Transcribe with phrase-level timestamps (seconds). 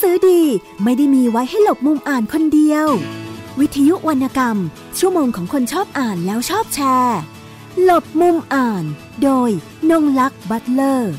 [0.00, 0.42] สือดี
[0.82, 2.88] ไม่ได้มีไว้ให้หลบมุมอ่านคนเดียว
[3.60, 4.56] วิทยุวรรณกรรม
[4.98, 7.18] ชั่วโมงของคนชอบอ่านแล้วชอบแชร์
[7.82, 8.84] หลบมุมอ่าน
[9.22, 9.50] โดย
[9.90, 11.14] นงลักษณ์บัตเลอร์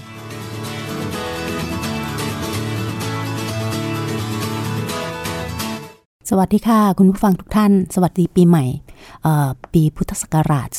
[6.29, 8.65] สวัสดีค่ะ คุณผู้ฟังทุกท่าน สวัสดีปีใหม่
[9.73, 10.69] ปีพุทธศักราช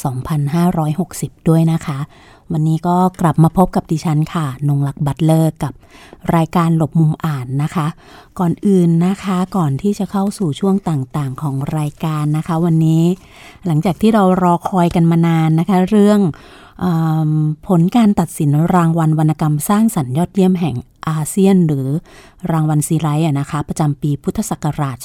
[0.68, 1.98] 2560 ด้วยนะคะ
[2.52, 5.72] วันนี้ก็กลับมาพบกับดิฉันค่ะ นงลักษณ์บัตเลอร์กับ
[6.34, 7.86] รายการหลบมุมอ่านนะคะ
[8.38, 13.04] ก่อนอื่นนะคะ ก่อนที่จะเข้าสู่ช่วงต่างๆ ของรายการนะคะ วันนี้
[13.66, 16.20] หลังจากที่เรารอคอยกันมานานนะคะ เรื่อง
[17.68, 20.76] ผลการตัดสินรางวัลวรรณกรรมสร้างสรรค์ยอดเยี่ยมแห่ง
[21.08, 21.88] อาเซียนหรือ
[22.52, 24.96] รางวัลซีไรต์นะคะ ประจำปีพุทธศักราช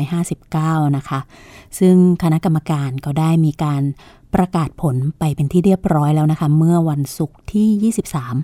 [0.00, 1.20] 2559 นะคะ
[1.78, 3.82] ซึ่งคณะกรรมการก็ได้มีการ
[4.34, 7.92] ประกาศผลไปเป็นที่เรียบร้อยแล้วนะคะ เมื่อวันศุกร์ที่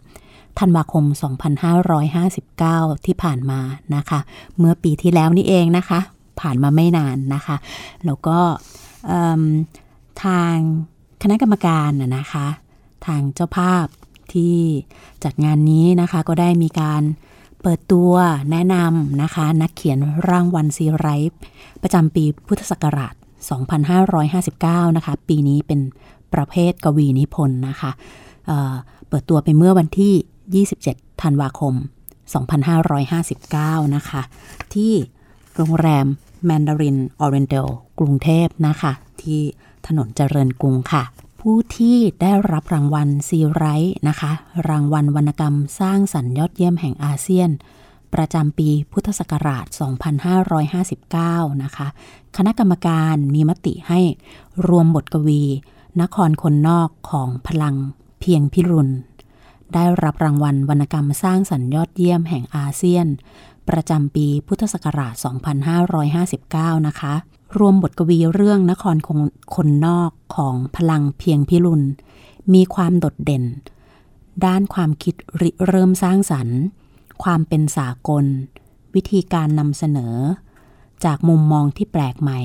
[0.07, 1.05] 23 ธันวาคม
[2.25, 3.61] 2559 ที่ผ่านมา
[3.97, 4.21] นะคะ
[4.59, 6.01] เมื่อปีที่แล้วนี่เองนะคะ
[6.41, 7.57] ผ่านมาไม่นานนะคะ
[8.07, 8.39] แล้วก็
[10.25, 10.55] ทาง
[11.23, 12.47] คณะกรรมการนะคะ
[13.07, 13.87] ทางเจ้าภาพ
[14.33, 14.57] ที่
[15.25, 17.03] จัดงานนี้นะคะก็ได้มีการ
[17.63, 18.13] เปิดตัว
[18.51, 19.99] แนะนำนะคะ นักเขียน
[20.31, 21.41] รางวัลซีไรป์
[21.83, 25.81] ประจำปีพุทธศักราช 2559 นะคะ ปีนี้เป็น
[26.35, 27.91] ประเภทกวีนิพนธ์นะคะ
[28.47, 31.75] เเปิดตัวไปเมื่อวันที่ 27 ธันวาคม
[33.09, 34.23] 2559 นะคะ
[34.75, 34.93] ที่
[35.55, 36.07] โรงแรม
[36.45, 37.67] แมนดารินออเรนเดล
[37.99, 38.93] กรุงเทพนะคะ
[39.23, 39.41] ที่
[39.87, 41.03] ถนนเจริญกรุงค่ะ
[41.41, 44.31] ผู้ที่ได้รับรางวัลซีไรท์นะคะ
[44.69, 47.51] รางวัลวรรณกรรมสร้างสรรค์ยอดเยี่ยมแห่งอาเซียน
[48.15, 49.67] ประจำปีพุทธศักราช
[50.85, 51.87] 2559 นะคะ
[52.37, 54.01] คณะกรรมการมีมติให้
[54.69, 55.43] รวมบทกวี
[56.01, 57.75] นครคนนอกของพลัง
[58.21, 58.93] เพียงพิรุณ
[59.75, 63.07] ได้รับรางวัลวรรณกรรมสร้างสรรค์ยอดเยี่ยมแห่งอาเซียน
[63.69, 65.15] ประจำปีพุทธศักราช
[66.01, 67.15] 2559 นะคะ
[67.59, 69.09] รวมบทกวีเรื่องนครค
[69.55, 71.85] คนนอกของพลังเพียงพิรุณ
[72.55, 73.45] มีความโดดเด่น
[74.45, 76.59] ด้านความคิดริเริ่มสร้างสรรค์
[77.23, 78.25] ความเป็นสากล
[78.95, 80.17] วิธีการนำเสนอ
[81.05, 82.41] จากมุมมองที่แปลกใหม่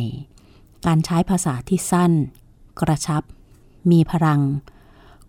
[0.86, 2.12] การใช้ภาษาที่สั้น
[2.82, 3.24] กระชับ
[3.92, 4.42] มีพลัง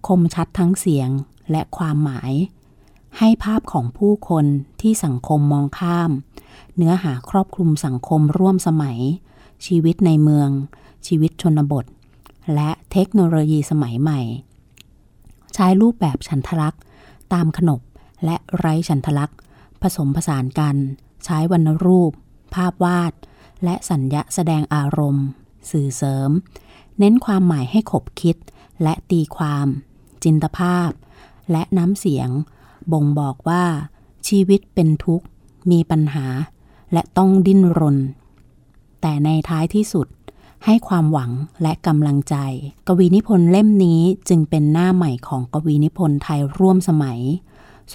[0.06, 1.10] คมชัดทั้งเสียง
[1.50, 2.32] และความหมาย
[3.18, 4.44] ให้ภาพของผู้คน
[4.80, 6.10] ที่สังคมมองข้าม
[6.76, 8.98] เนื้อหาครอบคลุมสังคมร่วมสมัย
[9.66, 10.48] ชีวิตในเมือง
[11.06, 11.84] ชีวิตชนบท
[12.54, 14.20] และเทคโนโลยีสมัยใหม่
[15.54, 16.82] ใช้รูปแบบฉันทลักษ์
[17.32, 17.80] ตามขนบ
[18.24, 19.38] และไร้ฉันทลักษ์
[19.82, 20.76] ผสมผสานกัน
[21.24, 22.12] ใช้วรรณรูป
[22.54, 23.12] ภาพวาด
[23.64, 25.26] และสัญญาแสดงอารมณ์
[25.70, 26.30] สื่อเสริม
[26.98, 28.36] เน้นความหมายให้ขบคิด
[28.82, 29.66] และตีความ
[30.24, 30.90] จินตภาพ
[31.50, 32.28] และน้ำเสียง
[32.92, 33.64] บ่งบอกว่า
[34.28, 35.26] ชีวิตเป็นทุกข์
[35.70, 36.26] มีปัญหา
[36.92, 37.96] และต้องดิ้นรน
[39.00, 40.08] แต่ในท้ายที่สุด
[40.64, 41.30] ให้ความหวัง
[41.62, 42.36] และกำลังใจ
[42.88, 47.20] กวีนิพนธ์เล่มนี้จึงเป็นหน้าใหม่ของกวีนิพนธ์ไทยร่วมสมัย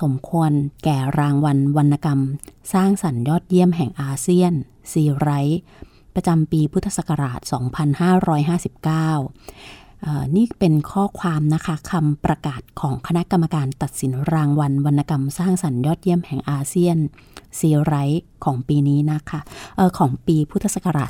[0.01, 0.51] สมควร
[0.83, 2.19] แก่รางวัลวรรณกรรม
[2.73, 4.53] สร้างสรรค์ยอดเยี่ยมแห่งอาเซียน
[4.91, 5.61] ซีไรท์
[6.15, 7.49] ประจำปีพุทธศักราช 2559
[10.35, 16.97] นี่เป็นข้อความนะคะคำประกาศของคณะกรรมการตัดสินรางวัลวรรณกรรม สร้างสรรค์ยอดเยี่ยมแห่งอาเซียน
[17.59, 19.39] ซีไรท์ของปีนี้นะคะ
[19.77, 21.09] ออของปีพุทธศักราช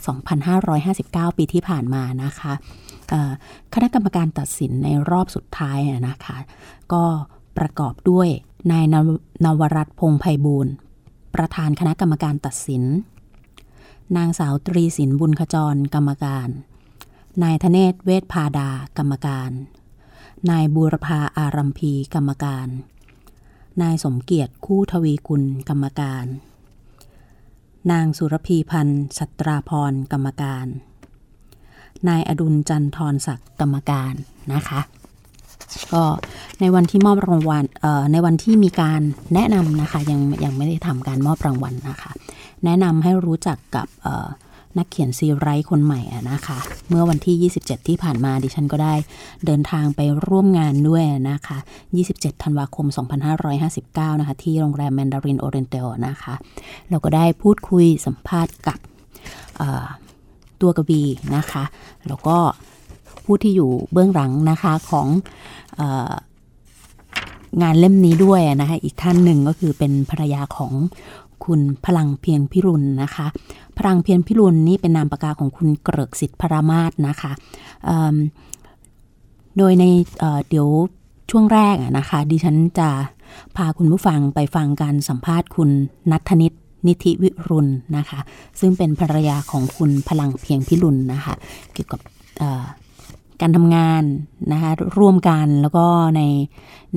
[0.69, 2.53] 2559 ปีที่ผ่านมานะคะ
[3.73, 5.77] คณะกรรมการตัดสินในรอบสุดท้าย
[6.07, 6.37] นะคะ
[6.93, 7.03] ก็
[7.57, 8.29] ประกอบด้วย
[8.71, 8.85] นาย
[9.45, 10.73] นวรัตพงไพบูรณ์
[11.35, 12.83] ประธานคณะกรรมการตัดสิน
[14.17, 16.49] นางสาวตรีสินบุญขจรกรรมการ
[17.43, 19.51] นายธเนศเวทพาดากรรมการ
[20.49, 22.67] นายบูรพาอารัมพีกรรมการ
[23.81, 26.25] นายสมเกียรติคู่ทวีกุลกรรมการ
[27.91, 30.67] นางสุรพีพันธ์ชัตราพรกรรมการ
[32.07, 34.13] นายอดุลจันทรศักดิ์กรรมการ
[34.53, 34.81] นะคะ
[35.93, 36.03] ก็
[36.59, 37.63] ในวันที่มอบรางวัล
[38.11, 39.01] ในวันที่มีการ
[39.33, 42.11] แนะนำนะคะยังยังไม่ได้ทำการมอบรางวัลนะคะ
[42.65, 43.87] แนะนำให้รู้จักกับ
[44.77, 46.01] นักเขียนซีไรต์คนใหม่
[46.31, 46.57] นะคะ
[46.89, 48.93] เมื่อวันที่ 27 ที่ผ่านมาดิฉันก็ได้
[49.45, 51.57] เดินทางไปร่วมงานด้วยนะคะ
[51.99, 52.85] 27 ธันวาคม
[53.53, 56.33] 2559 นะคะ ที่โรงแรมแมนดารินโอเรียนเต็ลนะคะ
[56.89, 58.79] เราก็ได้พูดคุยสัมภาษณ์กับ
[60.61, 61.01] ตัวกวี
[61.35, 61.63] นะคะ
[62.07, 62.37] แล้วก็
[63.27, 65.07] ผู้ที่อยู่เบื้องหลังนะคะของ
[67.61, 70.73] งานเล่มนี้ด้วยนะคะอีกท่านหนึ่งก็คือเป็นภรรยาของ
[71.45, 73.27] คุณพลังเพียงพิรุณนะคะ
[73.77, 77.31] พลังเพียงพิรุณนี่เป็นนามปากกาของคุณเกริกสิทธิ์พรามาสนะคะ
[79.57, 79.85] โดยใน
[80.49, 80.67] เดี๋ยว
[81.29, 82.89] ช่วงแรกนะคะ ดิฉันจะ
[83.55, 85.69] พาคุณผู้ฟังไปฟังการสัมภาษณ์คุณ
[86.11, 86.53] นัทนิต
[86.87, 88.19] นิธิวิรุณนะคะ
[88.59, 91.33] ซึ่งเป็นภรรยาของคุณพลังเพียงพิรุณนะคะ
[91.73, 92.01] เกี่ยวกับ
[93.41, 94.03] การทำงาน
[94.51, 95.85] นะคะร่วมกันแล้วก็
[96.15, 96.21] ใน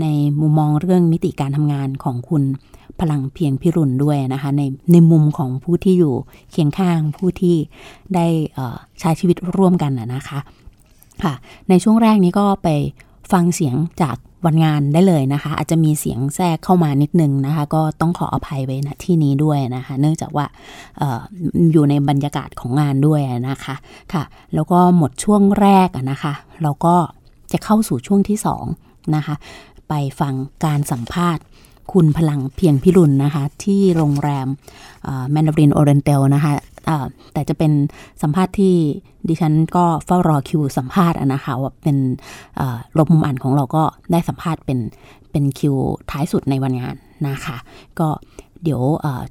[0.01, 0.07] ใน
[0.41, 2.43] มุมมองเรื่องมิติการทำงานของคุณ
[3.01, 6.15] พลังเพียงพิรุณด้วยนะคะในในมุมของผู้ที่อยู่
[6.51, 7.57] เคียงข้างผู้ที่
[8.15, 8.27] ได้
[9.01, 10.39] ใช้ชีวิตร่วมกันนะคะ
[11.23, 11.35] ค่ะ
[11.69, 12.69] ในช่วงแรกนี้ก็ไป
[13.33, 20.47] ฟังเสียงจาก วันงานได้เลยนะคะ อาจจะมีเสียงแทรกเข้ามานิดนึงนะคะ ก็ต้องขออภัยไว้ณที่นี้ด้วยนะคะ เนื่องจากว่า
[21.01, 21.21] ออ
[21.73, 23.75] อยู่ในบรรยากาศของงานด้วยนะคะ
[24.13, 24.23] ค่ะ
[24.55, 26.33] แล้วก็หมดช่วงแรกนะคะ
[26.63, 26.97] เราก็
[27.53, 28.39] จะเข้าสู่ช่วงที่
[28.75, 29.35] 2นะคะ
[29.89, 30.35] ไปฟัง
[30.65, 31.43] การสัมภาษณ์
[31.93, 34.47] คุณพลังเพียงพิรุณนะคะ ที่โรงแรม
[35.31, 36.53] แมนดารินโอเรียนเต็ลนะคะ
[37.33, 37.73] แต่จะเป็น
[38.23, 38.75] สัมภาษณ์ที่
[39.29, 41.97] ดิฉันก็เฝ้ารอคิวสัมภาษณ์นะคะว่าเป็น
[42.99, 43.83] หลบมุมอ่านของเราก็
[44.13, 44.79] ได้สัมภาษณ์เป็น
[45.31, 45.75] เป็นคิว
[46.11, 46.97] ท้ายสุดในวันงาน
[47.29, 47.57] นะคะ
[47.99, 48.09] ก็
[48.65, 48.83] เดี๋ยว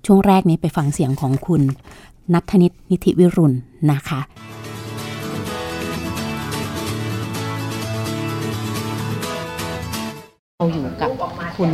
[0.05, 1.61] ช่วงแรกนี้ไปฟังเสียงของคุณ
[2.33, 3.55] นัทนิตนิธิวิรุณ
[3.91, 4.19] นะคะ
[10.57, 11.11] เราอยู่กับ
[11.57, 11.71] คุณ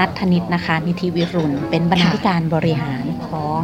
[0.00, 3.62] นัทธนิตนะคะ นิธิวิรุณ เป็นบรรณาธิการบริหารของ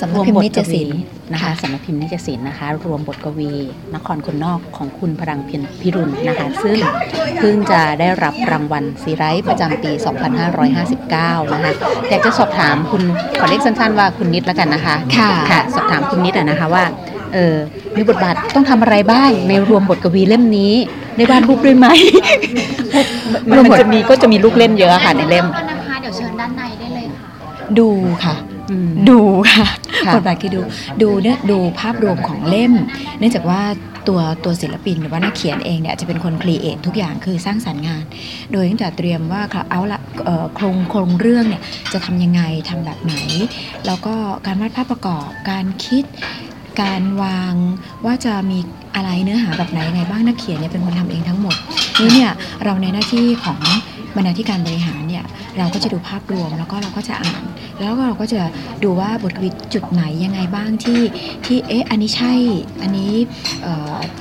[0.00, 1.00] สำนักพิมพ์นิจศิลป์
[1.32, 3.52] นะคะสำนักพิมพ์นิจศิลป์นะคะ รวมบทกวี
[3.94, 6.78] นครคนนอกของคุณพรังเพียรพิรุณนะคะ ซึ่ง
[7.38, 9.90] เพิ่งจะได้รับรางวัลซีไรต์ประจำปี
[10.72, 11.72] 2559 นะคะ
[12.08, 13.02] อยากจะสอบถามคุณ
[13.38, 16.84] ขอเรียกสั้นๆว่าคุณนิดแล้วกันนะคะ ค่ะค่ะสอบถามคุณนิดนะคะว่า
[17.34, 17.56] เออ
[17.96, 20.72] มีบทบาทต้องทำอะไรบ้างในรวมบทกวีเล่มนี้
[21.16, 21.86] ได้วาดรูปด้วยไหม
[23.54, 27.88] รวมบทจะมีก็จะมีลูกเล่นเยอะค่ะในเล่มนะคะเดี๋ยวเชิญด้านในได้เลยค่ะ ดู
[28.24, 28.34] ค่ะ
[29.10, 29.20] ดู
[29.50, 29.66] ค่ะ
[30.14, 30.60] บทบาทคือดู
[31.02, 32.72] ดูเนี่ยดูภาพรวมของเล่ม
[33.18, 33.62] เนื่องจากว่า
[34.08, 38.04] ตัวตัวศิลปินหรือว่านักเขียนเองเนี่ยจะเป็นคนครีเอททุกอย่างคือสร้างสรรค์งาน
[38.52, 40.00] โดยตั้งแต่เตรียมว่าเอาละ
[40.54, 43.14] โครงโครงเรื่องเนี่ยจะทำยังไงทำแบบไหน
[43.86, 44.14] แล้วก็
[44.46, 46.04] การวาดภาพประกอบการคิด
[46.82, 47.54] การวาง
[48.04, 48.58] ว่าจะมี
[48.94, 51.54] อะไรเนื้อหาแบบไหนไงบ้างนักเขียนเนี่ยเป็นคนทำเองทั้งหมด
[51.98, 52.32] นี่เนี่ย
[52.64, 53.60] เราในหน้าที่ของ
[54.16, 55.24] บรรณาธิการบริหารเนี่ย
[55.58, 57.42] เราก็จะดูภาพรวมแล้วก็เราก็จะอ่าน
[57.78, 58.40] แล้วก็เราก็จะ
[58.84, 61.00] ดูว่าบทกวีจุดไหนยังไงบ้างที่
[61.44, 62.32] ที่เอ๊ะอันนี้ใช่
[62.82, 63.12] อันนี้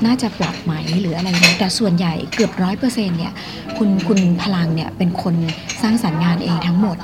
[0.06, 3.34] น่าจะปรับไหมหรืออะไรนะแต่ส่วนใหญ่เกือบร้อยเปอร์เซ็นต์เนี่ย
[3.78, 5.36] คุณคุณพลังเนี่ยเป็นคน
[5.82, 6.98] สร้างสรรค์งานเองทั้งหมด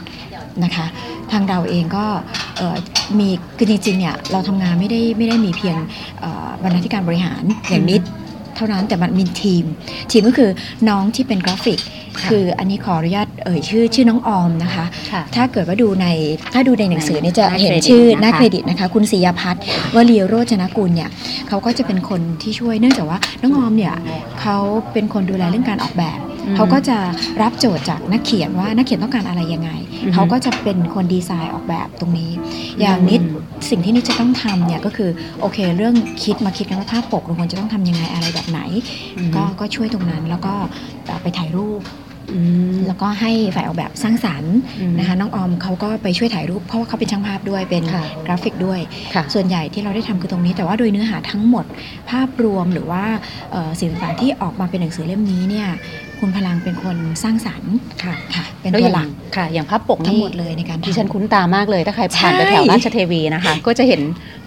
[0.64, 0.86] นะคะ
[1.32, 2.06] ทางเราเองก็
[3.20, 5.78] มีคือจริงๆเนี่ยเราทำงานไม่ได้ไม่ได้มีเพียง
[6.64, 8.04] บรรณาธิการบริหารอย่างนิด
[8.56, 9.66] เท่านั้นแต่มันมีทีม
[10.12, 10.50] ทีมก็คือ
[10.90, 11.80] น้องที่เป็นกราฟิก
[12.32, 14.86] คืออันนี้ขออนุญาตเอ่ยชื่อชื่อน้องออมนะคะ
[15.36, 16.08] ถ้าเกิดว่าดูใน
[16.54, 19.62] ถ้าดูในหนังสือเนี่ยจะเห็นชื่อหน้าเครดิตนะคะ คุณศิยพัฒน์
[19.96, 21.10] วลีโรจนกุลเนี่ย
[21.48, 23.94] เขาก็จะเป็นคนที่ช่วยเนื่องจากว่าน้องออมเนี่ย
[24.42, 24.58] เขา
[24.94, 26.20] เป็นคนดูแลเรื่องการออกแบบ
[26.56, 26.98] เขาก็จะ
[27.42, 29.72] รับโจทย์จากนักเขียนว่านักเขียนต้องการอะไรยังไง
[30.14, 32.32] เขาก็จะเป็นคนดีไซน์ออกแบบตรงนี้
[32.82, 33.22] อย่างนิด
[33.70, 35.10] สิ่งที่นิดจะต้องทำเนี่ยก็คือ
[35.42, 38.60] โอเค เรื่องคิดมาคิดกันว่าภาพปกเราควรจะต้องทำยังไงอะไรแบบไหน
[39.36, 40.54] ก็ก็ช่วยตรงนั้นแล้วก็
[41.22, 41.82] ไปถ่ายรูป
[42.88, 44.56] แล้วก็ให้ฝ่ายออกแบบสร้างสรรค์
[45.00, 47.84] นะคะน้องออมเขาก็ไปช่วยถ่ายรูปเพราะว่าเขาเป็นช่างภาพด้วยเป็น
[48.26, 48.80] กราฟิกด้วย
[49.34, 51.66] ส่วนใหญ่ที่เราได้ทำคือตรงนี้ แต่ว่าโดยเนื้อหาทั้งหมด
[52.10, 53.04] ภาพรวมหรือว่า
[53.80, 55.70] สิ่งต่างๆที่ออกมาเป็นหนังสือเล่มนี้เนี่ย
[56.20, 57.74] คุณพลังเป็นคนสร้างสรรค์
[58.04, 64.02] ค่ะค่ะ เป็นตัวหลักค่ะ อย่างภาพปกทั้งหมดเลยในการที่ฉันคุ้นตามากเลย ถ้าใครผ่านไปแถวราชเทวีนะคะ ก็จะเห็น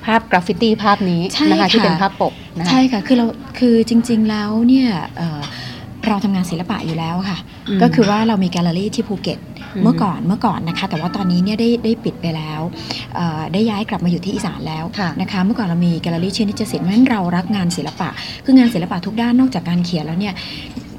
[0.05, 3.27] ภาพกราฟฟิตี้ภาพนี้นะคะที่เป็นภาพปกนะคะใช่ค่ะ คือเรา
[3.59, 4.89] คือจริง ๆแล้วเนี่ย
[6.09, 7.39] เราทำงานศิลปะอยู่แล้วค่ะ
[7.83, 9.39] ก็คือว่าเรามีแกลเลอรี่ที่ภูเก็ต
[9.83, 12.61] เมื่อก่อนเมื่อก่อนนะคะ แต่ว่าตอนนี้เนี่ยได้ได้ปิดไปแล้ว
[13.53, 14.85] ได้ย้ายกลับมาอยู่ที่อีสานแล้ว
[15.21, 18.09] นะคะ เมื่อก่อนเรามีแกลเลอรี่ชื่อนิจศิลป์เพราะฉะนั้นเรารักงานศิลปะ
[18.45, 20.35] คืองานศิลปะทุกด้านนอกจากการเขียนแล้วเนี่ย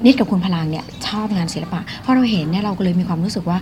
[0.04, 3.58] นิดกับคุณพลังเนี่ยชอบงานศิลปะเพราะเราเห็นเนี่ยเราก็เลยมีความรู้สึกว่า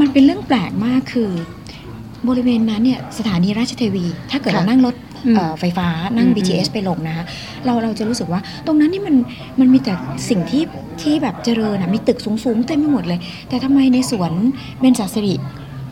[0.00, 1.30] มันเป็นเรื่องแปลกมากคือ
[2.28, 4.94] บริเวณนั้นเนี่ยสถานีราชเทวี ถ้าเกิดเรานั่งรถ
[5.60, 7.24] ไฟฟ้านั่ง BTS ไปลงนะคะ
[7.64, 9.16] เราเราจะรู้สึกว่าตรงนั้นนี่มัน
[9.60, 9.94] มันมีแต่
[10.28, 10.62] สิ่งที่
[11.02, 14.32] ที่แบบเจริญนะมีตึกสูงๆเต็มไปหมดเลย แต่ทำไมในสวน
[14.80, 15.34] เบญจศิริ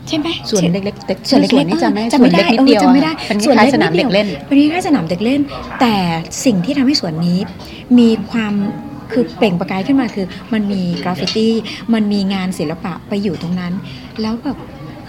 [0.07, 2.45] ใช่ไหมส่วนเล็กๆส่วนเล็กๆนี่จำไม่จำไม่ได้
[2.83, 3.11] จำไม่ได้
[3.45, 5.41] ส่วนเล็กสนามเด็กเล่นเป็นแค่สนามเด็กเล่น
[5.81, 5.95] แต่
[6.45, 7.39] สิ่งที่ทำให้สวนนี้
[7.97, 8.53] มีความ
[9.11, 11.53] คือเปล่งประกายขึ้นมาคือ มันมีกราฟฟิตี้
[11.93, 13.73] มันมีงานศิลปะไปอยู่ตรงนั้น
[14.21, 14.57] แล้วแบบ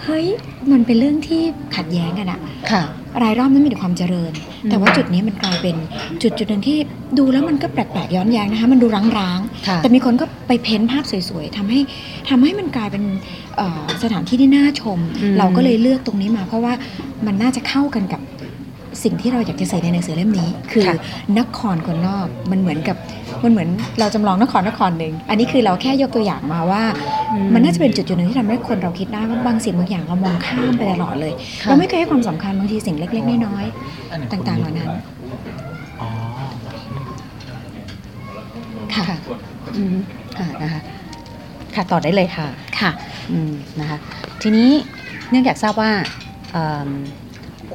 [0.07, 0.27] เฮ้ย
[0.71, 1.41] มันเป็นเรื่องที่
[1.75, 2.39] ขัดแย้งกันอะ
[2.71, 2.83] ค่ะ
[3.23, 4.31] รายรอบนั้นมีแต่ความเจริญ
[4.69, 5.75] แต่ว่าจุดนี้มันกลายเป็น
[6.21, 6.77] จุดจุดหนึ่งที่
[7.17, 11.79] ดูแล้วมันก็แปลกๆย้อนแย้งนะคะ มันดูร้างๆ แต่มีคนก็ไป paint ภาพสวยๆทำให้
[12.29, 13.03] ทำให้มันกลายเป็น
[14.03, 14.99] สถานที่ที่น่าชม
[15.37, 16.73] เราก็เลยเลือกตรงนี้มา เพราะว่า
[17.25, 18.21] มันน่าจะเข้ากันกับ
[19.03, 20.95] สิ่งที่เราอยากจะใส่ในหนังสือเล่มนี้ คือค่ะ
[21.39, 22.97] นครคนนอกมันเหมือนกับ
[23.43, 26.83] มันเหมือนเราจำลองนครนครหนึ่งอันนี้คือเราแค่ยกตัวอย่างมาว่า
[27.53, 34.89] มันน่าจะเป็นจุดจุดหนึ่งที่ทำให้คนเราคิดได้ว่าบางสิ่งบางอย่างเรามองข้ามไปตลอดเลยค่ะเราไม่เคยให้ความสำคัญบางทีสิ่งเล็ก ๆน้อยๆต่างๆเหล่านั้น
[36.01, 36.09] อ๋อ
[38.93, 39.17] ค่ะค่ะ
[39.77, 39.97] อืม
[40.37, 40.81] ค่ะนะคะ
[41.75, 42.47] ค่ะต่อได้เลยค่ะ
[42.79, 42.91] ค่ะ
[43.31, 43.97] อืมนะคะ
[44.41, 44.69] ทีนี้
[45.29, 45.91] เนื่องจากทราบว่า
[46.51, 46.89] เอิ่ม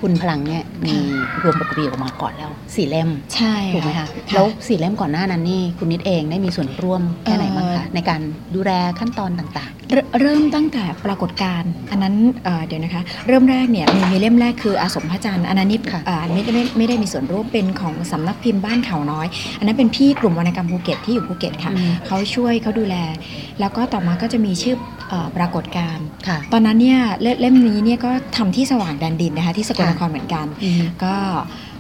[0.01, 0.97] คุณพลังเนี่ยมี
[1.43, 8.21] รวมบทกวีออกมาก่อนแล้วสี่เล่มใช่ถูกไหมคะแล้วสี่เล่มก่อนหน้านั้นนี่คุณนิดเองได้มีส่วนร่วมแค่ไหนบ้างคะในการ
[8.55, 19.27] ดูแลขั้นตอนต่างเริ่มเริ่มตั้งแต่ปรากฏการณ์อันนั้นเอ่อเดี๋ยวนะคะ เริ่มแรกเนี่ยมีมีเล่มแรกคืออาสมพระจันทร์อันนั้นนี่ค่ะเอ่อไม่ได้ไม่ไม่ได้มีส่วนร่วมเป็นของสำนักพิมพ์บ้านเขาน้อย
[19.59, 22.97] อันนั้นเป็นพี่กลุ่มวรรณกรรมภูเก็ตที่อยู่ภูเก็ตๆค่ะอืมเขาช่วยเขาดูแล
[23.61, 25.02] แล้วก็ต่อมาก็จะมีชื่อเอ่อ
[25.37, 31.15] ปรากฏการณ์ค่ะตอนนั้นเนี่ยเล่มเล่มนี้เนี่ยก็ทำที่สว่างแดนดินนะคะที่สกลนครเหมือนกันอืมก็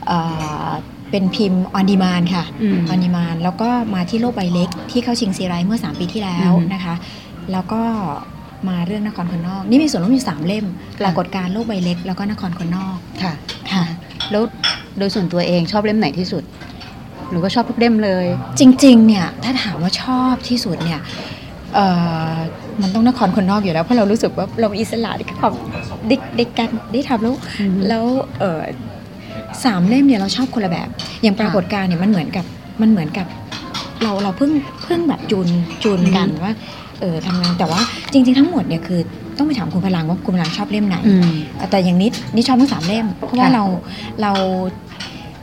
[0.06, 0.18] เอ่
[0.66, 0.68] อ
[1.10, 6.94] เป็นพิมพ์ on demand ค่ะอืม on demand แล้วก็มาที่โลกใบเล็ก ที่เข้าชิงซีไรต์เมื่อ 3 ปีที่แล้วอืมนะคะ
[7.52, 7.82] แล้วก็
[8.68, 10.66] มาเรื่องนครคนนอก นี่มีส่วนร่วมอยู่สามเล่ม
[11.00, 13.32] ปรากฏการณ์โลกใบเล็ก แล้วก็นครคนนอกค่ะ
[13.72, 13.84] ค่ะ
[14.30, 14.42] แล้ว
[14.98, 16.42] โดยส่วนตัวเองชอบเล่มไหนที่สุด
[17.30, 18.26] หรือว่าชอบทุกเล่มเลย
[18.58, 21.00] จริง ๆ เนี่ยถ้าถามว่าชอบที่สุดเนี่ย
[21.74, 21.86] เอ่
[22.32, 22.34] อ
[22.82, 25.52] มันต้องนครคนนอกอยู่แล้วเพราะเรารู้สึกว่าเราอิสระในความ
[26.08, 28.04] ได้ได้การได้ทำแล้วอืมแล้ว
[28.38, 28.62] เอ่อ
[29.64, 30.88] สามเล่มเนี่ยเราชอบคนละแบบ
[31.22, 32.44] อย่างปรากฏการณ์เนี่ยมันเหมือนกับ
[32.82, 33.26] มันเหมือนกับ
[34.02, 34.50] เราเราเพิ่ง
[34.82, 35.48] เพิ่งแบบจูน
[35.84, 36.52] จูนกันว่า
[37.00, 37.80] เออทำงานแต่ว่า
[38.12, 39.00] จริง ๆ ทั้งหมดเนี่ยคือ
[39.38, 41.30] ต้องไปถามคุณพลังว่าคุณพลังชอบเล่มไหนอืม
[41.70, 43.64] แต่อย่างนิดนี่ชอบทั้งสามเล่มเพราะว่าค่ะเรา
[44.22, 44.32] เรา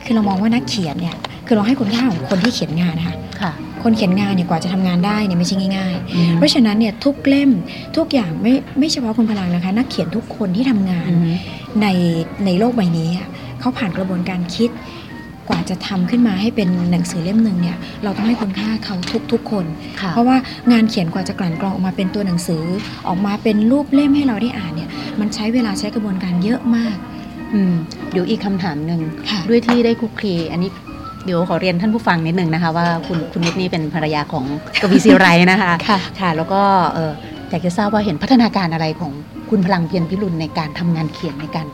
[0.04, 1.16] คือเรามองว่านักเขียนเนี่ย
[1.50, 3.52] คือเราให้คุณค่าของคนที่เขียนงานนะคะค่ะ
[3.82, 7.50] คนเขียนงานเนี่ยกว่าจะทำงานได้เนี่ยไม่ใช่ง่ายอืมๆเพราะฉะนั้นเนี่ยทุกเล่ม
[7.96, 11.34] ทุกอย่างไม่ไม่เฉพาะคุณพลังนะคะ นักเขียนทุกคนที่ทำงานอืม
[11.82, 11.86] ใน
[12.44, 13.28] ในโลกใบนี้อะ
[13.60, 14.70] เขาผ่านกระบวนการคิด
[15.48, 19.64] กว่าจะทำขึ้นมาให้เป็นหนังสือเล่มหนึ่งเนี่ยเราต้องให้คุณค่าเขาทุกทุกๆคน
[20.00, 20.36] ค่ะเพราะว่า
[20.72, 22.64] งานเขียนกว่าจะกลั่นกรองออกมาเป็นตัวหนังสือ
[23.08, 24.90] ออกมาเป็นรูปเล่มให้เราได้อ่านเนี่ย
[25.20, 26.96] มันใช้เวลาใช้กระบวนการเยอะมาก
[27.54, 27.74] อืม
[28.12, 30.70] เดี๋ยวอีกคำถามหนึ่งค่ะด้วยที่ได้คุกคลีอันนี้
[31.24, 34.44] เดี๋ยวขอเรียนท่านผู้ฟังนิดนึงนะคะว่าคุณคุณนิดนี่เป็นภรรยาของ
[34.80, 36.62] กวีศิไรนะคะค่ะค่ะแล้วก็
[36.94, 37.12] เออ
[37.50, 39.12] อยากจะทราบว่าเห็นพัฒนาการอะไรของ
[39.50, 41.66] คุณพลังเพียรพิรุณในการทำงานเขียนในการ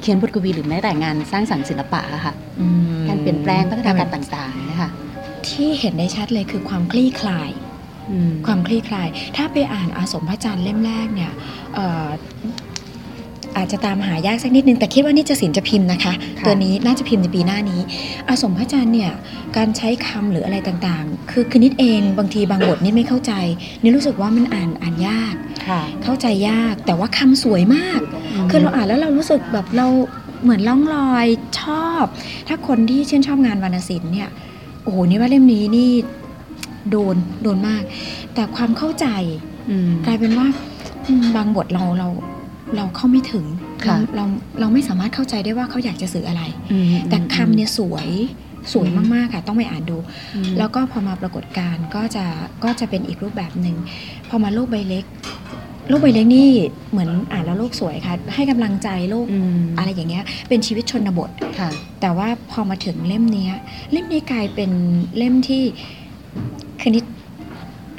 [0.00, 2.34] เขียนบทกวีหรือแม้แต่งานสร้างสรรค์ศิลปะอะค่ะ
[3.08, 4.88] การเปลี่ยนแปลงพัฒนาการต่างๆนะคะ
[5.48, 7.50] ที่เห็นได้ชัดเลยคือความคลี่คลาย
[8.10, 11.32] อืมความคลี่คลาย ถ้าไปอ่านอาสมพระจันทร์เล่มแรกเนี่ย
[11.74, 17.80] เอ่ออาจจะตามหายากสักนิดนึง แต่คิดว่านี่จะสินจะพิมพ์นะคะค่ะตัวนี้น่าจะพิมพ์ในปีหน้านี้
[18.28, 19.12] อาสมพระจันทร์เนี่ย
[19.56, 23.32] การใช้คำหรืออะไรต่างๆ คือคือนิดเองบางทีบางบทนิดไม่เข้าใจ
[23.82, 25.34] นิดรู้สึกว่ามันอ่านอ่านยาก
[25.68, 28.00] ค่ะเข้าใจยากแต่ว่าคำสวยมาก
[28.50, 29.86] คือเราอ่านแล้วเรารู้สึกแบบเรา
[30.42, 31.26] เหมือนล่องลอย
[31.60, 32.04] ชอบ
[32.48, 34.28] ถ้าคนที่ชื่นชอบงานวรรณศิลป์เนี่ย
[34.82, 35.90] โอ้โหนี่ว่าเล่มนี้นี่
[36.90, 37.82] โดนโดนมาก
[38.34, 39.06] แต่ความเข้าใจ
[39.70, 40.46] อืมกลายเป็นว่า
[41.06, 42.08] อืมบางบทเราเรา
[42.76, 43.44] เราเข้าไม่ถึง
[43.86, 44.24] ค่ะเราเรา
[44.60, 46.42] เราไม่สามารถเข้าใจได้ว่าเขาอยากจะสื่ออะไร
[46.72, 48.08] อืมแต่คำเนี่ยสวย
[48.72, 49.96] สวยอืมมากๆค่ะต้องไปอ่านดู
[50.34, 52.24] อืมแล้วก็พอมาปรากฏการณ์ก็จะ
[52.64, 53.76] ก็จะเป็นอีกรูปแบบหนึ่ง
[54.28, 55.04] พอมาโลกใบเล็ก
[55.88, 56.50] โลกใบเล็กนี่
[56.90, 63.54] เหมือนอ่านแล้วโลกสวยค่ะ ให้กำลังใจโลกอืมอะไรอย่างเงี้ยเป็นชีวิตชนบทค่ะ แต่ว่าพอมาถึงเล่มเนี้ย
[63.92, 64.70] เล่มนี้กลายเป็น
[65.16, 65.62] เล่มที่
[66.80, 67.04] คือนิด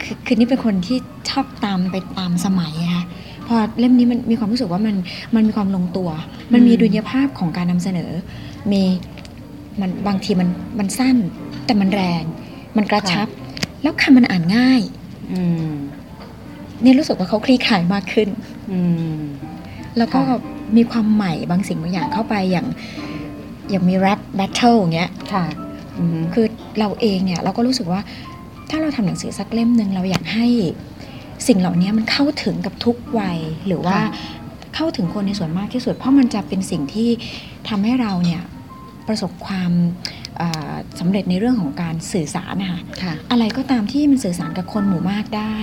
[0.02, 0.98] คือคือนี่เป็นคนที่
[1.30, 3.06] ชอบตามไปตามสมัยอะค่ะ
[3.48, 4.96] พอเล่มนี้มันมีความรู้สึกว่ามัน
[5.36, 6.10] มันมีความลงตัว
[6.54, 8.12] มันมีอืมดุลยภาพของการนำเสนอ
[8.72, 8.84] มี
[9.80, 10.50] มันบางทีมัน
[10.80, 11.16] มันสั้น
[11.66, 12.24] แต่มันแรง
[12.78, 13.28] มันกระชับ
[13.82, 14.82] แล้วคำมันอ่านง่าย
[15.32, 15.70] อืม
[16.82, 18.30] เนี่ยรู้สึกว่าเขาคลี่คลายมากขึ้น
[18.72, 18.80] อื
[19.14, 19.18] ม
[19.98, 20.40] แล้วก็ค่ะ
[20.78, 22.68] มีความใหม่บางสิ่งบางอย่างเข้าไปอย่าง
[23.70, 25.46] อย่างมีแรปแบทเทิลอย่างเงี้ยค่ะ
[25.98, 26.46] อืมคือ
[26.80, 28.02] เราเองเนี่ยเราก็รู้สึกว่า
[28.70, 30.48] ถ้าเราทำหนังสือสักเล่มหนึ่งเราอยากให้
[31.48, 34.44] สิ่งเหล่านี้มันเข้าถึงกับทุกวัยหรือว่าค่ะ
[34.76, 37.10] เข้าถึงคนในส่วนมากที่สุด เพราะมันจะเป็นสิ่งที่
[37.70, 38.42] ทำให้เราเนี่ย
[39.08, 39.72] ประสบความ
[40.42, 45.58] อ่าสำเร็จในเรื่องของการสื่อสารนะคะค่ะอะไรก็ตามที่มันสื่อสารกับคนหมู่มากได้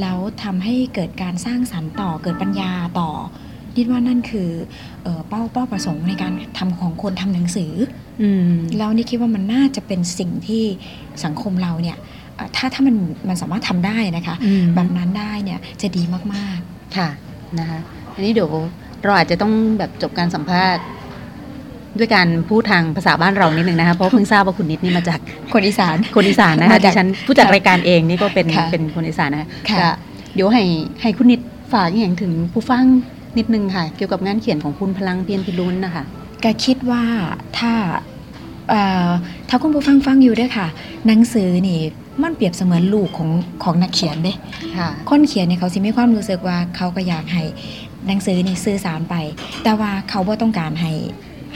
[0.00, 3.10] แล้วทำให้เกิดการสร้างสรรค์ต่อเกิดปัญญาต่อ
[3.76, 4.50] นิดว่านั่นคือ
[5.02, 7.72] เอ่อเป้าเป้าประสงค์ในการทำของคนทำหนังสือ
[8.22, 10.64] อืมแล้วนี่คิดว่ามันน่าจะเป็นสิ่งที่
[11.24, 12.21] สังคมเราเนี่ยเอ่อ
[12.56, 12.96] ถ้าถ้ามัน
[13.28, 16.02] มันสามารถทำได้นะคะอืมแบบนั้นได้เนี่ยจะดี
[16.34, 16.58] มาก
[16.96, 17.08] ค่ะ
[17.58, 17.78] นะคะ
[18.14, 18.50] อันนี้เดี๋ยว
[19.04, 20.84] เราอาจจะต้องแบบจบการสัมภาษณ์
[21.98, 29.88] ด้วยการพูดทางภาษาบ้านเรานิดนึงนะคะเพราะเพิ่งทราบว่าคุณนิดนี่มาจากๆคนอีสานคนอีสานนะคะมาจากดิฉันผู้จัดรายการเองนี่ก็เป็นค่ะเป็นคนอีสานนะคะค่ะจะ
[30.34, 30.64] เดี๋ยวให้
[31.02, 31.40] ให้คุณนิด
[31.72, 32.84] ฝากอย่างถึงผู้ฟัง
[33.38, 36.04] นิดนึงค่ะ เกี่ยวกับงานเขียนของคุณพลังเพียรพิรุณนะคะ
[36.44, 37.04] ก็คิดว่า
[37.58, 37.72] ถ้า
[39.48, 40.66] ถ้าคุณผู้ฟังฟังอยู่ด้วยค่ะ
[41.06, 41.80] หนังสือนี่
[42.22, 43.30] มันเปรียบเสมือนลูกของ
[43.64, 44.32] ของนักเขียนเด้
[45.10, 47.42] คนเขียนเนี่ยเขาสิมีความรู้สึกว่าเขาก็อยากให้
[48.06, 49.14] หนังสือนี่สื่อสารไป
[49.62, 50.92] แต่ว่าเขาบ่ต้องการให้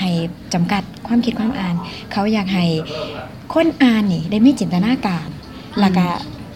[0.01, 0.11] ให้
[0.55, 1.75] จำกัดความคิดความอ่าน
[2.13, 2.67] เขาอยากให้
[3.55, 5.29] คนอ่านนี่ได้มีจินตนาการ
[5.81, 6.07] แล้วก็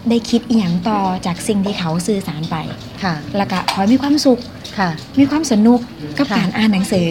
[0.09, 2.57] ได้คิดอีหยังต่อจากสิ่งที่เขาสื่อสารไป
[3.02, 4.40] ค่ะ แล้วก็ขอมีความสุข
[4.78, 5.80] ค่ะ มีความสนุก
[6.19, 7.07] กับการอ่านหนังสือ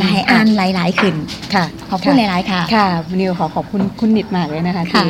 [0.00, 1.14] หลายอ่านหลาย ๆ ขึ้น
[1.54, 2.88] ค่ะ ขอบคุณหลาย ๆ ค่ะ ค่ะ
[3.20, 5.06] นิวขอขอบคุณคุณนิดมากเลยนะคะที่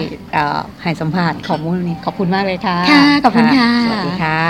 [0.82, 4.40] ให้สัมภาษณ์ข้อมูลนี้ขอบคุณมากเลยค่ะค่ะขอบคุณค่ะ สวัสดีค่ะ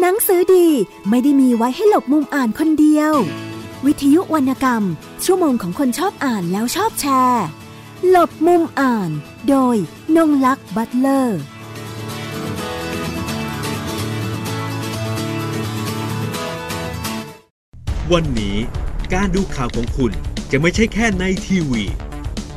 [0.00, 0.66] หนังสือดี
[1.10, 3.12] ไม่ได้มีไว้ให้หลบมุมอ่านคนเดียว
[3.86, 4.82] วิทยุวรรณกรรม
[5.24, 7.44] ชั่วโมงของคนชอบอ่านแล้วชอบแชร์
[8.10, 9.10] หลบมุมอ่าน
[9.48, 9.76] โดย
[10.16, 11.40] นงลักษ์บัตเลอร์
[18.12, 18.56] วันนี้
[19.14, 20.12] การดูข่าวของคุณ
[20.50, 21.84] จะไม่ใช่แค่ในทีวี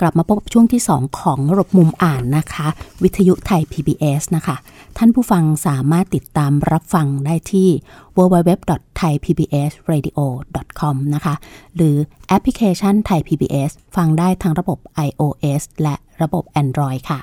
[0.00, 2.68] กลับมาพบช่วงที่ 2 ของระบบมุมอ่านนะคะ
[3.02, 4.56] วิทยุไทย PBS นะคะ
[4.98, 7.68] ท่านผู้ฟังสามารถติดตามรับฟังได้ที่
[8.16, 11.34] www.thaipbsradio.com นะคะ
[11.76, 11.96] หรือ
[12.28, 17.20] แอปพลิเคชันไทย PBS ฟังได้ทั้งระบบ iOS และระบบ Android ค่ะ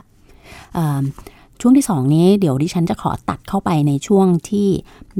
[1.61, 4.67] ช่วงที่ 2 นี้เดี๋ยวดิฉันจะขอตัดเข้าไปในช่วงที่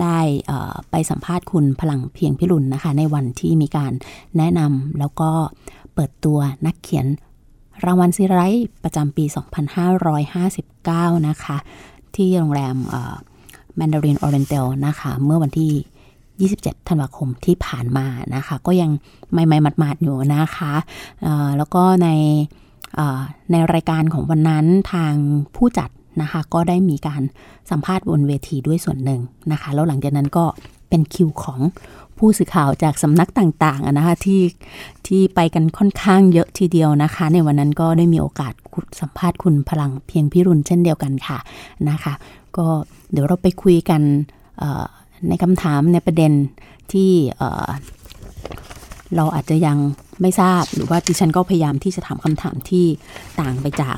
[0.01, 0.19] ได้
[0.91, 3.91] ไปสัมภาษณ์คุณพลังเพียงพิรุณนะคะ ในวันที่มีการ
[4.37, 5.29] แนะนำแล้วก็
[5.93, 7.05] เปิดตัวนักเขียน
[7.85, 9.25] รางวัลซีไรต์ประจำปี
[10.45, 11.57] 2559 นะคะ
[12.15, 12.75] ที่โรงแรม
[13.75, 18.91] แมนดารินออเรนเตลนะคะ เมื่อวันที่ 27 ธันวาคมที่ผ่านมานะคะ ก็ยัง
[19.33, 20.73] ไม่ไม่มัดมาดอยู่นะคะ
[21.57, 22.09] แล้วก็ใน
[23.51, 25.13] ในรายการของวันนั้นทาง
[25.55, 25.89] ผู้จัด
[26.21, 27.21] นะคะก็ได้มีการ
[27.71, 30.45] สัมภาษณ์บนเวทีด้วยส่วนหนึ่งนะคะ แล้วหลังจากนั้นก็
[30.89, 31.59] เป็นคิวของ
[32.17, 34.41] ผู้สื่อข่าวจากสำนักต่างๆนะคะที่
[35.07, 38.53] ที่ไปกันค่อนข้างเยอะทีเดียวนะคะ ในวันนั้นก็ได้มีโอกาส
[38.99, 41.37] สัมภาษณ์คุณพลังเพียงพิรุณเช่นเดียวกันค่ะ
[41.89, 42.13] นะคะ
[42.57, 42.67] ก็
[43.11, 44.01] เดี๋ยวเราไปคุยกัน
[45.27, 46.31] ในคำถามในประเด็น
[46.91, 47.11] ที่
[49.15, 49.77] เราอาจจะยัง
[50.21, 52.85] ไม่ทราบหรือว่าดิฉันก็พยายามที่จะถามคำถามที่
[53.39, 53.97] ต่างไปจาก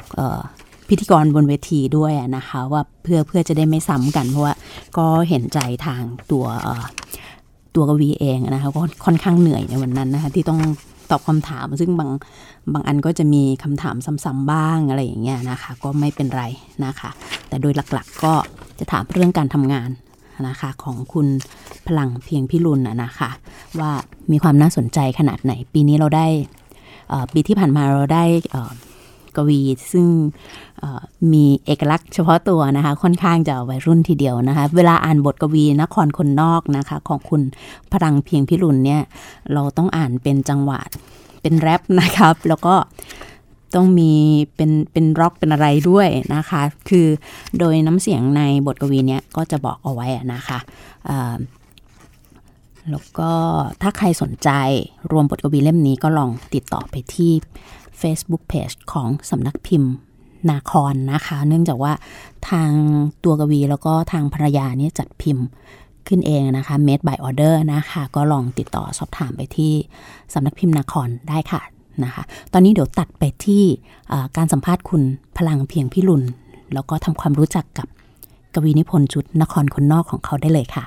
[0.87, 4.55] พิธีกรบนเวทีด้วยนะคะ ว่าเพื่อเพื่อจะได้ไม่ซ้ำกันเพราะว่า
[4.97, 6.01] ก็เห็นใจทาง
[6.31, 6.45] ตัว
[7.77, 10.59] ตัวกวีเองนะคะก็ค่อนข้างเหนื่อยในวันนั้นนะคะที่ต้อง
[11.11, 12.09] ตอบคำถาม ซึ่งบาง
[12.73, 16.43] บางอันก็จะมีคำถามซ้ำๆบ้างอะไรอย่างเงี้ยนะคะ ก็ไม่เป็นไร
[16.85, 17.09] นะคะ
[17.47, 18.33] แต่โดยหลักๆก็
[18.79, 19.89] จะถามเรื่องการทำงาน
[20.47, 21.27] นะคะของคุณ
[21.87, 23.29] พลังเพียงพิรุณนะคะ
[23.79, 23.91] ว่า
[24.31, 26.27] มีความน่าสนใจขนาดไหน ปีนี้เราได้
[27.33, 28.25] ปีที่ผ่านมาเราได้
[29.37, 29.59] กวี
[29.91, 30.05] ซึ่ง
[31.33, 37.41] มีเอกลักษณ์เฉพาะตัวนะคะ ค่อนข้างจะวัยรุ่นทีเดียวนะคะ เวลาอ่านบทกวีนครคนนอกนะคะ ของคุณ
[37.91, 39.01] พลังเพียงพิรุณเนี่ย
[39.53, 40.79] เราต้องอ่านเป็นจังหวะ
[41.41, 42.75] เป็นแรปนะครับ แล้วก็
[43.75, 44.11] ต้องมี
[44.55, 47.07] เป็นเป็นร็อกเป็นอะไรด้วยนะคะ คือ
[47.59, 50.59] โดยน้ำเสียงในบทกวีเนี้ยก็จะบอกเอาไว้นะคะ
[52.91, 53.31] แล้วก็
[53.81, 54.49] ถ้าใครสนใจ
[55.11, 57.31] รวมบทกวีเล่มนี้ก็ลองติดต่อไปที่
[58.01, 59.91] Facebook Page ของสำนักพิมพ์
[60.49, 61.93] นาคอนนะคะ เนื่องจากว่า
[62.49, 62.71] ทาง
[63.23, 65.45] ตัวกวีแล้วก็ทางภรรยานี่จัดพิมพ์
[66.07, 69.73] ขึ้นเองนะคะ made by order นะคะ ก็ลองติดต่อสอบถามไปที่
[70.33, 71.61] สำนักพิมพ์นาคอนได้ค่ะ
[72.03, 73.63] นะคะ ตอนนี้เดี๋ยวตัดไปที่
[74.37, 75.03] การสัมภาษณ์คุณ
[75.37, 76.25] พลังเพียงพิรุณ
[76.73, 77.87] แล้วก็ทำความรู้จักกับ
[78.53, 80.83] กวีนิพนธ์ชุดนครคนนอกของเขาได้เลยค่ะ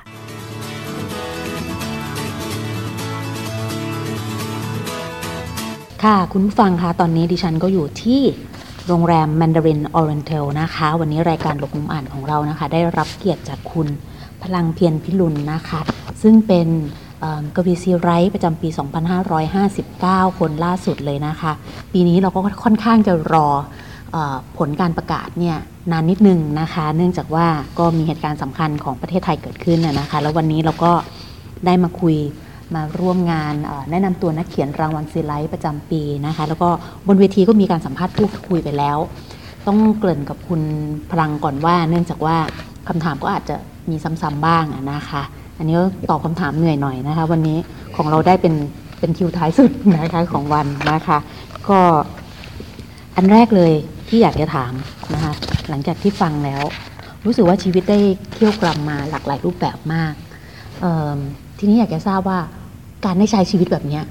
[6.07, 8.21] ค่ะ คุณฟังคะตอนนี้ดิฉันก็อยู่ที่
[8.87, 13.87] โรงแรม Mandarin Oriental นะคะ วันนี้รายการหลบมุมอ่านของเรานะคะ ได้รับเกียรติจากคุณ
[14.43, 15.79] พลังเพียรพิรุณนะคะ
[16.21, 16.67] ซึ่งเป็น
[17.55, 18.69] กวีซีไรต์ประจำปี
[19.53, 21.51] 2559 คนล่าสุดเลยนะคะ
[21.93, 23.47] ปีนี้เราก็ค่อนข้างจะรอ
[24.15, 24.17] อ
[24.57, 25.57] ผลการประกาศเนี่ย
[25.91, 27.47] นานนิดนึงนะคะ เนื่องจากว่า
[27.79, 30.91] ก็มีเหตุการณ์สำคัญของประเทศไทยเกิดขึ้นนะคะ แล้ววันนี้เราก็
[31.65, 32.17] ได้มาคุย
[32.75, 33.53] มาร่วมงาน
[33.91, 36.69] แนะนำตัวนักเขียนรางวัลซีไรต์ประจำปีนะคะ แล้วก็
[37.07, 38.97] บนเวทีก็มีการสัมภาษณ์พูดคุยไปแล้ว
[39.67, 40.61] ต้องเกริ่นกับคุณ
[41.11, 42.37] พลังก่อนว่า เนื่องจากว่า
[42.87, 43.55] คำถามก็อาจจะ
[43.89, 45.21] มีซ้ำๆบ้างนะคะ
[45.57, 47.57] อันนี้ก็ตอบคำถามเหนื่อยหน่อยนะคะ วันนี้
[47.95, 48.53] ของเราได้เป็น
[48.99, 51.17] เป็นคิวท้ายสุดนะคะของวันนะคะ
[51.69, 51.79] ก็
[53.15, 53.73] อันแรกเลย
[54.09, 54.73] ที่อยากจะถาม
[55.13, 55.33] นะคะ
[55.69, 56.63] หลังจากที่ฟังแล้ว
[57.25, 57.99] รู้สึกว่าชีวิตได้
[58.33, 60.13] เที่ยวกลัมมาหลากหลายรูปแบบมาก
[61.57, 62.39] ทีนี้อยากจะทราบว่า
[63.05, 64.01] การได้ใช้ชีวิตแบบนี้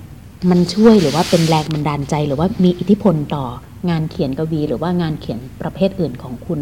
[0.50, 3.44] มันช่วยหรือว่าเป็นแรงบันดาลใจ หรือว่ามีอิทธิพลต่อ
[3.90, 6.61] งานเขียนกวี หรือว่างานเขียนประเภทอื่นของคุณ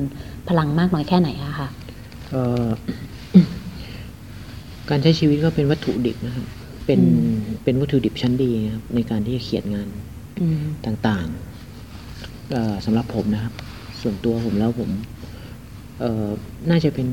[0.48, 1.68] พลังมากน้อยแค่ไหนอะคะ
[4.88, 6.46] การใช้ชีวิตก็เป็นวัตถุดิบนะครับ
[6.86, 7.00] เป็น
[7.64, 9.88] เป็นวัตถุดิบชั้นดีนะครับในการที่จะเขียนงาน
[10.86, 13.54] ต่างๆสำหรับผมนะครับ
[14.00, 14.90] ส่วนตัวผมแล้วผม
[16.70, 17.06] น่าจะเป็น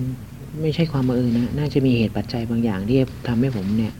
[0.61, 2.97] ไม่ใช่ความบังเอิญนะ น่าจะมีเหตุปัจจัยบางอย่างที่
[3.27, 3.93] ทำให้ผมเนี่ย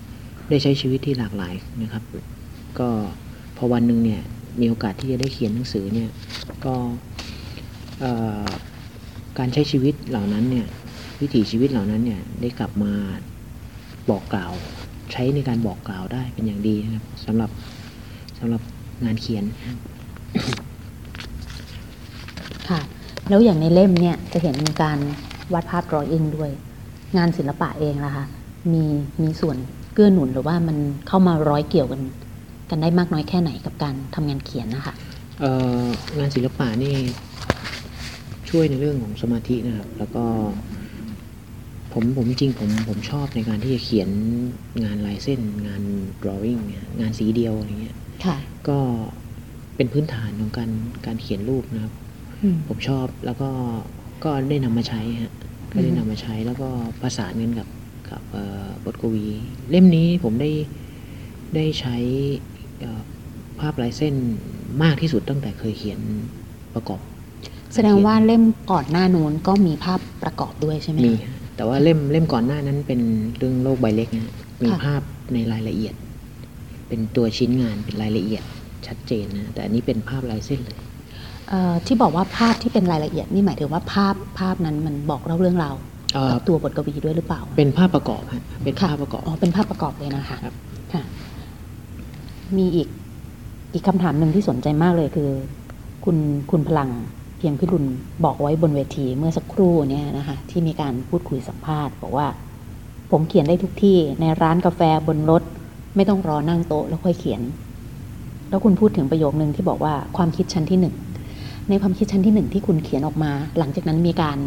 [0.49, 2.03] ได้ใช้ชีวิตที่หลากหลายนะครับ
[2.79, 2.89] ก็
[3.57, 4.21] พอวันหนึ่งเนี่ย
[4.59, 6.09] มีโอกาสที่จะได้เขียนหนังสือเนี่ย
[6.65, 6.75] ก็
[9.39, 10.67] การใช้ชีวิตเหล่านั้นเนี่ย
[11.21, 12.93] วิถีชีวิตเหล่านั้นเนี่ยได้กลับมา
[14.09, 14.51] บอกกล่าว
[15.11, 17.49] ใช้ในการบอกกล่าวได้เป็นอย่างดีนะครับสำหรับ
[18.39, 18.61] สำหรับ
[19.05, 19.43] งานเขียน
[22.69, 22.81] ค่ะ
[23.29, 24.97] แล้วอย่างในเล่มเนี่ยจะเห็นมีการ
[25.53, 26.51] วาดภาพรอยอิงด้วย
[27.17, 28.25] งานศิลปะเองนะคะ
[28.71, 28.83] มี
[29.21, 29.57] มีส่วน
[29.95, 30.77] เกื้อหนุนหรือว่ามัน
[31.07, 32.01] เข้ามาร้อยเกี่ยวกัน
[32.69, 34.95] กันได้มากน้อยแค่ไหนกับการทำงานเขียนนะคะ
[36.19, 36.93] งานศิลปะนี่
[38.49, 40.25] ช่วยในเรื่องของสมาธินะครับ แล้วก็
[41.93, 44.09] ผมผมจริงผมผมชอบในการที่จะเขียน
[44.83, 45.81] งานลายเส้น งาน
[46.23, 46.61] drawing
[47.01, 47.95] งานสีเดียวอะไรเงี้ย
[48.67, 48.79] ก็
[49.75, 50.69] เป็นพื้นฐานของการ
[51.05, 51.93] การเขียนรูปนะครับ
[52.67, 53.49] ผมชอบแล้วก็
[54.23, 55.33] ก็ได้นำมาใช้ฮะ
[55.71, 56.69] ก็ได้นำมาใช้แล้วก็
[57.01, 57.67] ประสานกันกับ
[58.09, 58.21] กับ
[58.85, 59.25] บทกวี
[59.69, 60.51] เล่มนี้ผมได้
[61.55, 61.95] ได้ใช้
[63.59, 64.15] ภาพลายเส้น
[64.83, 65.99] มากที่สุดตั้งแต่เคยเขียน
[66.73, 67.01] ประกอบ
[67.73, 71.13] แสดงว่าเล่มก่อนหน้านู้นก็มีภาพประกอบด้วยใช่ไหมมี
[71.55, 73.01] แต่ว่าเล่มเล่มก่อนหน้านั้นเป็น
[73.37, 74.29] เรื่องโลกใบเล็กนะ
[74.63, 75.01] มีภาพ
[75.33, 75.95] ในรายละเอียด
[76.87, 78.43] เป็นตัวชิ้นงานเป็นรายละเอียด
[78.87, 80.77] ชัดเจนนะแต่อันนี้เป็นภาพลายเส้นเลย
[81.85, 85.94] ที่บอกว่าภาพที่เป็นรายละเอียดนี่หมายถึงว่าภาพภาพนั้นมันบอกเล่าเรื่องราวกับ
[86.47, 90.37] ตัวบทกวีด้วยหรือเปล่า เป็นภาพประกอบฮะเป็นภาพประกอบอ๋อเป็นภาพประกอบเลยนะคะ
[90.93, 91.03] ค่ะ
[92.57, 92.87] มีอีก
[93.73, 95.29] อีกคำถามหนึ่งที่สนใจมากเลยคือ
[96.05, 96.17] คุณ
[96.51, 96.89] คุณพลัง
[97.37, 97.85] เพียงพิรุณ
[98.25, 102.27] บอกไว้บนเวทีเมื่อสักครู่เนี่ยนะคะ ที่มีการพูดคุยสัมภาษณ์บอกว่า
[103.11, 105.43] ผมเขียนได้ทุกที่ในร้านกาแฟบนรถ
[105.95, 107.41] ไม่ต้องรอนั่งโต๊ะแล้วค่อยเขียน
[108.49, 110.95] แล้วคุณพูดถึงประโยคนึงที่บอกว่าความคิดชั้นที่หนึ่ง
[111.69, 114.37] ในความคิดชั้นที่หนึ่งที่คุณเขียนออกมา หลังจากนั้นมีการ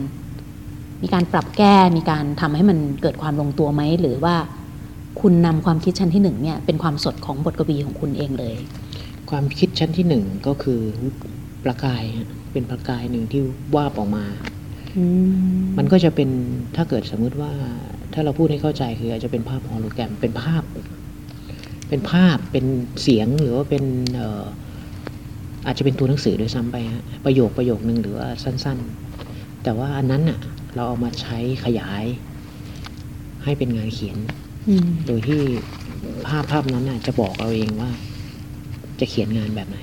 [1.02, 4.34] มีการปรับแก้มีการทำให้มันเกิดความลงตัวไหม หรือว่า
[5.20, 8.54] คุณนำความคิดชั้นที่หนึ่งเนี่ยเป็นความสดของบทกวีของคุณเองเลย
[9.30, 10.80] ความคิดชั้นที่หนึ่งก็คือ
[11.64, 12.04] ประกาย
[12.52, 13.42] เป็นประกายหนึ่งที่
[13.74, 14.24] ว่าออกมา
[15.78, 16.30] มันก็จะเป็น
[16.76, 17.52] ถ้าเกิดสมมุติว่า
[18.14, 20.62] ถ้าเราพูดให้เข้าใจคืออาจจะเป็นภาพฮอลโลแกรมเป็นภาพ
[21.88, 22.64] เป็นภาพเป็น
[23.02, 23.84] เสียงหรือว่าเป็น
[25.66, 28.78] อาจจะเป็นตัวหนังสือด้วยซ้ำไปฮะประโยคประโยคนึงหรือว่าสั้น
[29.20, 30.38] ๆ แต่ว่าอันนั้นน่ะ
[30.78, 32.04] เราเอามาใช้ขยาย
[33.44, 34.16] ให้เป็นงานเขียน
[35.06, 35.40] โดยที่
[36.26, 37.90] ภาพภาพนั้นน่ะ จะบอกเราเองว่า
[39.00, 39.78] จะเขียนงานแบบไหน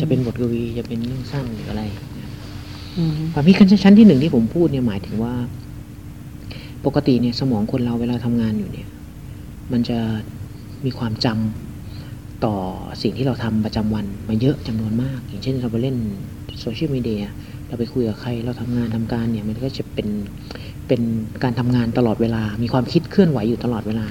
[0.00, 1.82] จะเป็นบทกวีจะเป็นเรื่องสั้นหรืออะไร
[3.32, 5.34] ความพิการชั้นที่หนึ่งที่ผมพูดเนี่ยหมายถึงว่า
[6.86, 8.88] ปกติเนี่ยสมองคนเราเวลาทำงานอยู่เนี่ย
[9.72, 9.98] มันจะ
[10.84, 12.56] มีความจำต่อ
[13.02, 15.96] สิ่งที่เราทำประจำวันมาเยอะจำนวนมาก อย่างเช่นเราไปเล่น
[16.60, 17.22] โซเชียลมีเดีย
[17.68, 20.08] เราไปคุยกับใคร เราทำงานทำการเนี่ย มันก็จะเป็น
[20.88, 21.00] เป็น
[21.42, 24.06] การทำงานตลอดเวลา มีความคิดเคลื่อนไหวอยู่ตลอดเวลา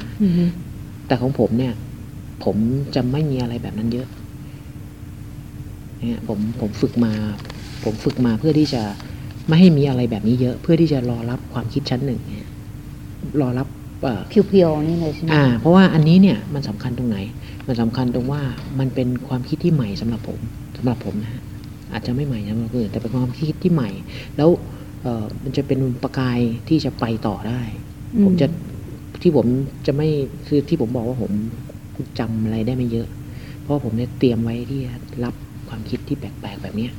[1.08, 1.74] แต่ของผมเนี่ย
[2.43, 2.58] ผม
[2.96, 4.08] จะไม่มีอะไรแบบนั้นเยอะ
[6.00, 7.13] เนี่ยผมผมฝึกมา
[7.84, 8.82] ผมฝึกมาเพื่อที่จะ
[9.48, 12.50] ไม่ให้มีอะไรแบบนี้เยอะ เพื่อที่จะรอรับความคิดชั้นหนึ่งเนี่ย
[13.41, 13.67] รอรับ
[14.30, 17.17] เพียวๆนี่เลยใช่ไหมอ่า เพราะว่าอันนี้เนี่ยมันสำคัญตรงไหน
[17.67, 18.41] มันสำคัญตรงว่า
[18.80, 20.39] มันเป็นความคิดที่ใหม่สำหรับผม
[20.78, 21.41] สำหรับผมนะฮะ
[21.93, 23.89] อาจจะไม่ใหม่สำหรับคนอื่นแต่เป็นความคิดที่ใหม่
[24.38, 24.50] แล้ว
[25.02, 27.62] เออมันจะเป็นประกายที่จะไปต่อได้
[28.23, 28.47] ผมจะ
[29.21, 29.45] ที่ผม
[29.88, 30.08] จะไม่
[30.47, 31.32] คือที่ผมบอกว่าผม
[32.19, 33.08] จำอะไรได้ไม่เยอะ
[33.62, 34.80] เพราะผมเนี่ยเตรียมไว้ที่
[35.23, 35.34] รับ
[35.69, 36.91] ความคิดที่แปลกๆแบบเนี้ย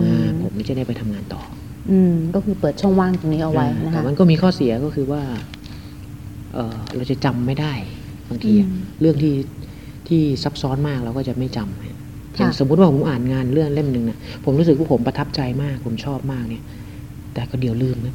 [0.00, 0.10] มา
[0.42, 1.42] ผมจะได้ไปทำงานต่อ
[1.90, 5.22] อืมก็คือเปิดช่องว่างตรงนี้เอาไว้นะคะแต่มันก็มีข้อเสียก็คือว่า
[6.52, 7.72] เอ่อเราจะจำไม่ได้
[8.28, 9.34] บางทีอะอืมเรื่องที่
[10.08, 11.93] ที่ซับซ้อนมากเราก็จะไม่จำ
[12.38, 16.64] อย่างสมมุติว่าผมอ่านงานเรื่องเล่มหนึ่งนะผมรู้สึกว่าผมประทับใจมากผมชอบมากเนี่ย
[17.34, 18.14] แต่ก็เดี๋ยวลืมนะ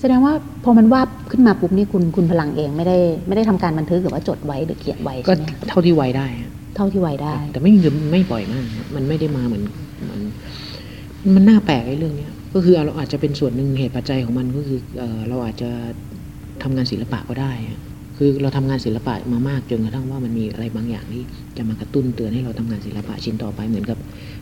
[0.00, 0.32] แสดงว่า
[0.64, 7.72] พอมันวาบขึ้นมาปุ๊บนี่คุณคุณพลังเองไม่ได้ไม่ได้ทำการบันทึกหรือว่าจดไว้หรือเขียนไว้ก็ใช่ไหมเท่าที่ไวได้อะเท่าที่ไว้ได้ แต่ไม่
[8.12, 9.62] ไม่บ่อยมาก มันไม่ได้มาเหมือน
[10.04, 10.20] เหมือน
[11.34, 15.70] มันน่าแปลกไอ้เรื่องเนี้ยก็คือเราอาจจะเป็นส่วนหนึ่งเหตุปัจจัยของมันก็คือเอ่อเราอาจจะ
[16.62, 17.78] ทำงานศิลปะก็ได้อะ
[18.16, 21.22] คือเราทำงานศิลปะมามากจนกระทั่งว่ามันมีอะไรบางอย่างที่
[21.56, 23.98] จะมากระตุ้นเตือนให้เราทำงานศิลปะชิ้นต่อไปเหมือนกับ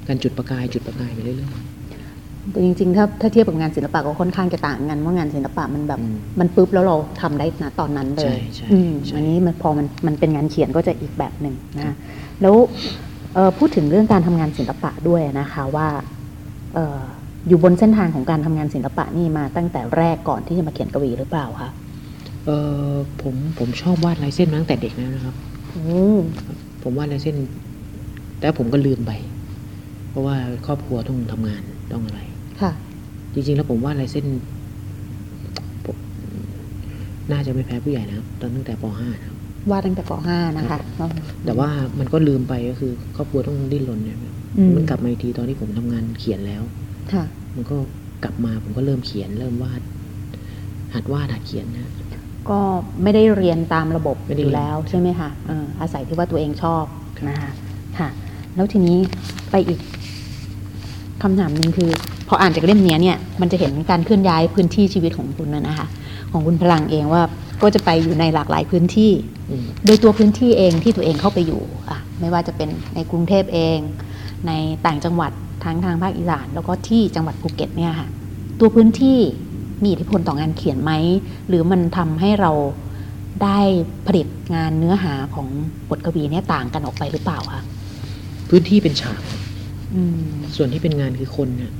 [0.08, 1.38] การจุดประกายจุดประกายไปเรื่อย
[2.50, 11.94] แต่จริงๆถ้าถ้าเทียบกับงานศิลปะก็ค่อนข้างจะต่างกันว่างานศิลปะมันแบบอืมมันปุ๊บแล้วเราทำได้นะตอนนั้นเลใช่ยใช่อืมใช่อันนี้มันพอมันมันเป็นงานเขียนก็จะอีกแบบหนึ่งนะ
[12.42, 12.54] แล้ว
[13.34, 15.88] เอ่อพูดถึงเรื่องการทำงานศิลปะด้วยนะคะว่า
[16.74, 17.00] เอ่อ
[17.48, 21.83] อยู่บนเส้นทางของการทำงานศิลปะนี่มาตั้งแต่แรกก่อนที่จะมาเขียนกวีหรือเปล่าคะๆ
[22.46, 22.50] เอ
[22.90, 25.34] อผมผมชอบวาดลายเส้นมาตั้งแต่เด็กแล้วนะครับ
[25.70, 26.00] โอ้
[26.82, 27.36] ผมวาดลายเส้น
[28.40, 29.12] แต่ผมก็ลืมไป
[30.10, 32.20] เพราะว่าครอบครัวต้องทำงานต้องอะไร
[32.60, 32.70] ค่ะ
[33.32, 34.26] จริงๆ แล้วผมว่าลายเส้น
[35.86, 35.96] ผม
[37.30, 39.38] น่าจะไม่แพ้ผู้ใหญ่นะครับตอนตั้งแต่ป .5 นะครับ
[39.70, 40.78] วาดตั้งแต่ป .5 นะคะ
[41.44, 44.18] แต่ว่ามันก็ลืมไปก็คือ ครอบครัวต้องดิ้นรนเนี่ย
[44.58, 46.62] อืมมันกลับมาอีกทีตอนที่ผมทำงานเขียนแล้ว
[47.12, 47.76] ค่ะ มันก็
[48.24, 49.80] กลับมาผมก็เริ่มเขียน เริ่มวาด
[50.94, 51.90] หัดวาดหัดเขียนนะ
[52.50, 52.60] ก็
[53.02, 56.84] ไม่ได้เรียนตามระบบไม่ได้อยู่เรียนแล้วใช่ไหมคะเอออาศัยที่ว่าตัวเองชอบ
[57.18, 57.50] ครับนะคะ
[57.98, 58.08] ค่ะ
[58.54, 58.96] แล้วทีนี้
[59.50, 59.80] ไปอีก
[61.22, 61.90] คำถามหนึ่งคือ
[62.28, 65.86] พออ่านจากเล่มเนี้ยเนี่ยมันจะเห็นการเคลื่อนย้ายพื้นที่ชีวิตของคุณนะนะคะ
[66.32, 67.22] ของคุณพลังเองว่า
[67.62, 69.12] ก็จะไปอยู่ในหลากหลายพื้นที่
[69.50, 73.78] อืมโดยตัวพื้นที่เองที่ตัวเองเข้าไปอยู่อะไม่ว่าจะเป็นในกรุงเทพเอง
[74.46, 74.52] ใน
[74.86, 75.32] ต่างจังหวัด
[75.64, 78.08] ทั้งทางภาคอีสานแล้วก็ที่จังหวัดภูเก็ตเนี่ยค่ะ
[78.60, 79.18] ตัวพื้นที่
[79.82, 80.92] มีอิทธิพลต่องานเขียนไหม
[81.48, 82.52] หรือมันทำให้เรา
[83.44, 83.60] ได้
[84.06, 85.48] ผลิตงานเนื้อหาของ
[85.88, 87.62] บทกวีเนี่ยต่างกันออกไปหรือเปล่าคะ
[88.48, 89.20] พื้นที่เป็นฉาก
[89.94, 91.72] อืมส่วนที่เป็นงานคือคนนะ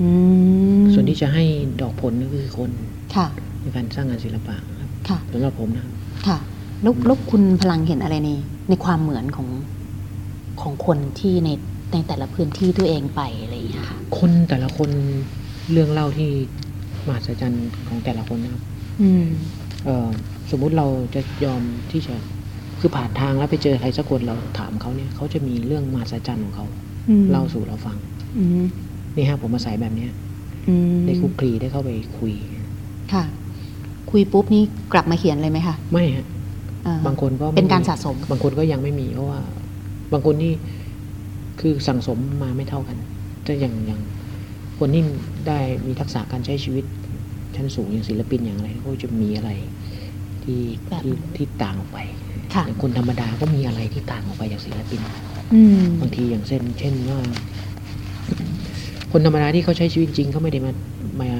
[0.00, 0.08] อื
[0.80, 1.44] มส่วนที่จะให้
[1.80, 2.70] ดอกผลก็คือคน
[3.14, 3.26] ค่ะ
[3.60, 5.92] ในการสร้างงานศิลปะครับค่ะสำหรับผมนะครับ
[6.26, 6.38] ค่ะ
[6.82, 8.30] แล้วแล้วคุณพลังเห็นอะไรใน
[8.68, 9.48] ในความเหมือนของ
[10.60, 11.50] ของคนที่ใน
[11.92, 14.90] ในแต่ละพื้นที่ตัวเองไปอะไรอย่างเงี้ยค่ะคนแต่ละคน
[15.72, 16.30] เรื่องเล่าที่
[17.08, 18.62] มหัศจรรย์ของแต่ละคนนะครับ
[19.02, 19.26] อืม
[19.84, 20.08] เอ่อ
[20.50, 22.14] สมมุติเราจะยอมที่จะ
[22.80, 26.66] คือผ่านทางแล้วไปเจอใครสักคนเราถามเขาเนี่ยเขาจะมีเรื่องมหัศจรรย์ของเขา
[27.10, 27.96] อืมเล่าสู่เราฟัง
[28.38, 28.64] อืม
[29.16, 30.12] นี่ฮะผมมาใส่แบบเนี้ย
[30.68, 32.32] อืมได้คลุกคลีได้เข้าไปคุย
[33.12, 33.24] ค่ะ
[34.10, 36.26] คุยปุ๊บนี่กลับมาเขียนเลยไหมคะไม่ฮะ
[36.86, 39.40] อ่บางคนก็ไม่เป็นการสะสม บางคนก็ยังไม่มีเพราะว่า
[40.12, 40.52] บางคนที่
[41.60, 42.96] คือสั่งสมมาไม่เท่ากัน
[43.46, 44.00] จะอย่างอย่าง
[44.78, 45.02] คนที่
[45.48, 46.84] ได้มีทักษะการใช้ชีวิต
[47.56, 49.50] ชั้นสูงอย่างศิลปินอย่างอะไรเขาจะมีอะไร
[50.44, 51.98] ที่แบบที่ที่ต่างออกไป
[52.54, 55.02] ค่ะอย่างคนธรรมดาก็มีอะไรที่ต่างออกไปจากศิลปิน
[55.54, 57.20] อืมบางทีอย่างเช่น เช่นว่า
[59.12, 60.72] คนธรรมดาที่เขาใช้ชีวิตจริงเขาไม่ได้มา
[61.20, 61.30] มา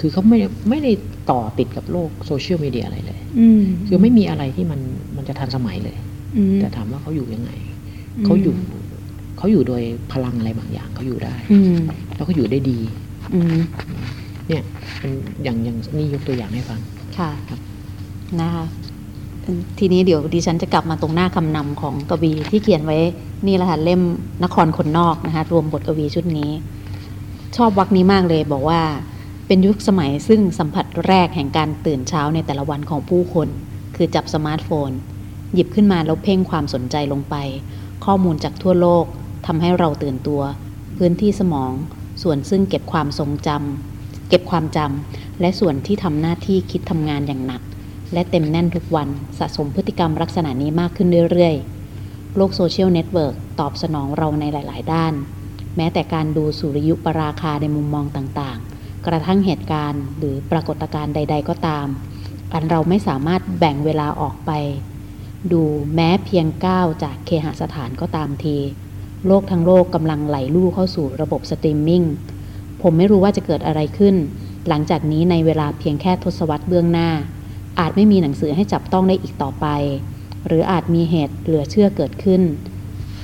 [0.00, 0.92] คือเขาไม่ได้ไม่ได้
[1.30, 4.80] ต่อติดกับโลกโซเชียลมีเดียอะไรเลยอืมคือไม่มีอะไรที่มัน
[5.16, 5.96] มันจะทันสมัยเลย
[6.36, 7.50] อืมแต่ถามว่าเขาอยู่ยังไง
[8.16, 8.54] อืมเขาอยู่
[9.36, 11.76] เขาอยู่โดยพลังอะไรบางอย่างเขาอยู่ได้อืม
[12.16, 12.78] แล้วก็อยู่ได้ดี
[13.34, 13.56] อืม
[14.48, 14.62] เนี่ย
[14.98, 15.12] เป็น
[15.44, 16.80] อย่างอย่างนี่ยกตัวอย่างให้ฟัง
[17.18, 17.60] ค่ะครับ
[18.40, 18.66] นะคะ
[19.78, 22.98] ทีนี้เดี๋ยวดิฉันจะกลับมาตรงหน้าคำนำของกวีที่เขียนไว้
[23.46, 24.00] นี่แหละค่ะเล่ม
[24.44, 26.50] นครคนนอกนะคะรวมบทกวีชุดนี้
[27.56, 28.80] ชอบวักนี้มากเลยบอกว่า
[29.46, 33.48] เป็นยุคสมัยซึ่งสัมผัสแรกแห่งการตื่นเช้าในแต่ละวันของผู้คน
[33.96, 34.90] คือจับสมาร์ทโฟน
[35.54, 37.34] หยิบขึ้นมาแล้วเพ่งความสนใจลงไป
[38.04, 39.04] ข้อมูลจากทั่วโลก
[39.46, 40.42] ทำให้เราตื่นตัว
[40.96, 41.72] พื้นที่สมอง
[42.22, 47.62] ส่วนซึ่งเก็บความทรงจำเก็บความจำและส่วนที่ทำหน้าที่คิดทำงานอย่างหนัก
[48.12, 55.14] และเต็มแน่นทุกวันสะสมพฤติกรรมลักษณะนี้มากขึ้นเรื่อยๆ โลกโซเชียลเน็ตเวิร์กตอบสนองเราในหลาย ๆ ด้าน
[55.76, 61.86] แม้แต่การดูสุริยุปราคาในมุมมองต่างๆ กระทั่งเหตุการณ์ หรือปรากฏการณ์ใด ๆ ก็ตาม
[62.52, 64.50] อันเราไม่สามารถแบ่งเวลาออกไป
[65.52, 65.62] ดู
[65.94, 68.56] แม้เพียงก้าวจากเคหสถานก็ตามที
[69.26, 72.04] โลกทั้งโลกกำลังไหลลู่เข้าสู่ระบบสตรีมมิ่ง
[72.82, 74.14] ผมไม่รู้ว่าจะเกิดอะไรขึ้น
[74.68, 77.10] หลังจากนี้ในเวลาเพียงแค่ทศวรรษเบื้องหน้า
[77.80, 79.66] อาจไม่มีหนังสือให้จับต้องได้อีกต่อไป
[80.46, 82.42] หรืออาจมีเหตุเหลือเชื่อเกิดขึ้น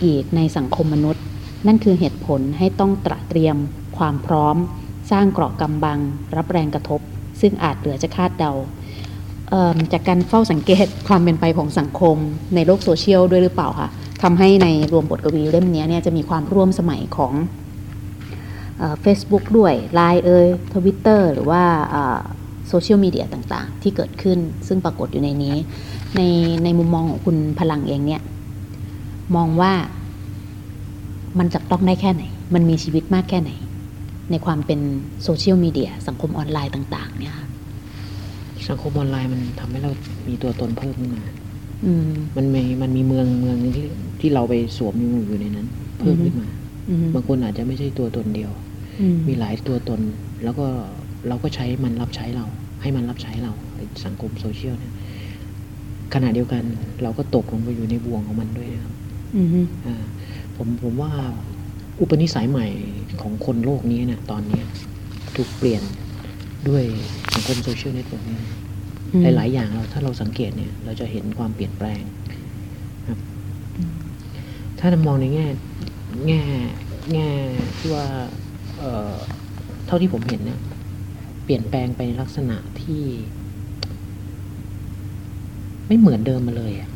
[0.05, 1.25] อีกในสังคมมนุษย์
[1.67, 3.57] นั่นคือเหตุผลให้ต้องตระเตรียม
[3.97, 4.57] ความพร้อม
[5.11, 5.99] สร้างเกราะกำบัง
[6.37, 7.01] รับแรงกระทบ
[7.41, 8.53] ซึ่งอาจเหลือจะคาดเดา
[9.51, 12.17] จากการเฝ้าสังเกตความเป็นไปของสังคม
[12.55, 13.89] ในโลกโซเชียลด้วยหรือเปล่าคะ
[14.23, 17.33] ทำให้ในรวมบทกวีเล่มนี้เนี่ยจะมีความร่วมสมัยของ
[19.01, 21.63] เฟซบุ๊กด้วย Line เอ่ยทวิตเตอร์หรือว่า
[22.69, 25.57] โซเชียลมีเดียต่างๆ ที่เกิดขึ้นซึ่งปรากฏอยู่ในนี้
[26.17, 26.21] ใน
[26.65, 28.23] ในมุมมองของคุณพลังเองเนี่ย
[29.37, 29.73] มองว่า
[31.39, 33.53] มันจับต้องได้แค่ไหน มันมีชีวิตมากแค่ไหน
[34.31, 34.81] ในความเป็น
[35.23, 37.47] โซเชียลมีเดียสังคมออนไลน์ต่าง ๆ เนี่ยค่ะ
[38.69, 39.91] สังคมออนไลน์มันทำให้เรา
[40.29, 41.23] มีตัวตนเพิ่มขึ้นมา
[42.07, 43.87] มมันมีมันมีเมืองเมืองหนึงที่
[44.21, 45.67] ที่เราไปสวมอยู่อยู่ในนั้น
[45.99, 46.49] เพิ่มขึ้นมา
[46.91, 48.51] อืมบางคนอาจจะไม่ใช่ตัวตนเดียว
[49.01, 50.01] อืมมีหลายตัวตน
[50.45, 50.67] แล้วก็
[51.29, 52.47] เราก็ใช้มันรับใช้เรา
[52.83, 54.95] ให้มันรับใช้เราไอ้สังคมโซเชียลเนี่ย
[56.15, 56.63] ขณะเดียวกัน
[57.03, 58.95] เราก็ตกลงไปอยู่ในบ่วงของมันด้วยนะครับ
[59.37, 59.49] อืม
[59.87, 60.05] อ่า
[60.57, 61.13] ผมผมว่า
[62.01, 62.67] อุปนิสัยใหม่
[63.23, 64.67] ของคนโลกนี้เนี่ยตอนเนี้ย
[65.37, 65.83] ถูกเปลี่ยน
[66.69, 66.85] ด้วย
[67.35, 68.47] สังคมโซเชียลเน็ตเวิร์กนี้อืม
[69.23, 72.03] หลาย ๆ อย่างเราถ้าเราสังเกตเนี่ยเราจะเห็นความเปลี่ยนแปลง
[73.09, 73.19] ครับ
[74.79, 75.47] ถ้าเรามองในแง่
[76.27, 76.43] แง่
[77.13, 77.31] แง่
[77.79, 78.07] ที่ว่า
[78.79, 79.15] เอ่อ
[79.87, 80.61] เท่าที่ผมเห็นเนี่ย
[81.45, 83.05] เปลี่ยนแปลงไปในลักษณะที่
[85.87, 86.91] ไม่เหมือนเดิมมาเลยอะ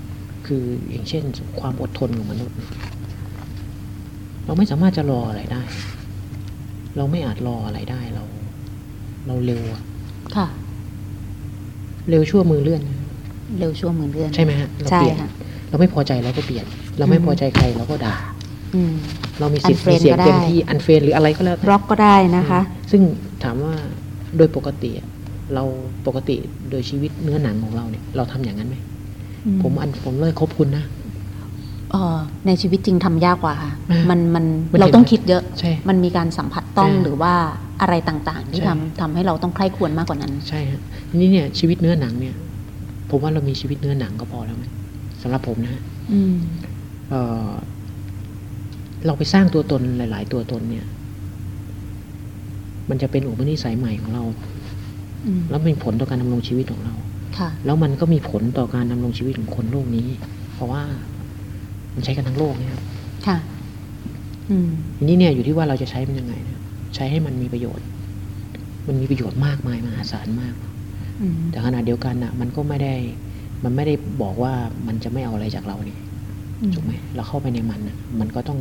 [0.46, 1.24] คืออย่างเช่น
[1.60, 2.56] ความอดทนของมนุษย์
[4.44, 5.62] เราไม่สามารถจะรออะไรได้
[6.96, 8.24] เราไม่อาจรออะไรได้เรา
[9.26, 9.82] เราเร็วอะ
[10.36, 10.46] ค่ะ
[12.10, 12.96] เร็วชั่วมือเลื่อนนะ
[13.58, 15.30] เร็วชั่วเหมือนเดือน ใช่ไหมฮะเราใช่เปลี่ยนค่ะ
[15.68, 16.64] เราไม่พอใจเราก็เปลี่ยน
[16.98, 18.14] เราไม่อืมพอใจใครเราก็ด่า
[18.74, 18.94] อืม
[19.40, 23.02] เรามีสิทธิ์ Unfriend มีเสียงก็ได้เต็มที่อันเฟนหรืออะไรก็แล้วแต่บล็อกก็ได้นะคะ ซึ่ง
[23.42, 23.74] ถามว่า
[24.36, 25.08] โดยปกติอะ
[25.54, 25.64] เรา
[26.06, 26.36] ปกติ
[26.70, 28.76] โดยชีวิตเนื้อหนังของเราเนี่ย เราทำอย่างนั้นไหม
[29.46, 30.84] อืมผมอันผมเลยคบคุณนะ
[31.90, 37.34] เอ่อในชีวิตจริงทำยากกว่าค่ะอ่ามัมันมันมันเราเห็นต้องคิดเยอะใช่มันมีการสัมผัสต้องใช่หรือว่า
[37.80, 42.34] อะไรต่างๆ ที่ใช่ทำทำให้เราต้องใคร่ควรมากกว่านั้น ใช่ฮะทีนี้เนี่ยชีวิตเนื้อหนังเนี่ย
[43.10, 44.64] ผมว่าเรามีชีวิตเนื้อหนังก็พอแล้วไหม
[45.22, 45.82] สำหรับผมนะฮะ
[46.12, 46.36] อืม
[47.08, 47.50] เอ่อ
[49.06, 50.86] เราไปสร้างตัวตนหลาย ๆ ตัวตนเนี่ย
[52.90, 54.24] มันจะเป็นอุปนิสัยใหม่ของเรา
[55.26, 56.94] อืมแล้วมีผลต่อการดำรงชีวิตของเรา
[57.38, 60.08] ค่ะ แล้วมันก็มีผลต่อการดำรงชีวิตของคนโลกนี้
[60.54, 60.82] เพราะว่า
[61.94, 62.82] มันใช้กันทั้งโลกเนี่ยครับ
[63.26, 63.38] ค่ะ
[64.50, 66.58] อืมทีนี้เนี่ยอยู่ที่ว่าเราจะใช้มันยังไงนะ
[66.94, 67.86] ใช้ให้มันมีประโยชน์
[68.88, 70.54] มันมีประโยชน์มากมายมหาศาลมาก
[71.20, 72.94] อืมแต่ขณะเดียวกันนะมันก็ไม่ได้
[73.64, 74.52] มันไม่ได้บอกว่า
[74.86, 76.00] มันจะไม่เอาอะไรจากเราเนี่ย
[76.74, 78.58] ถูกไหมเราเข้าไปในมันนะมันก็ต้อง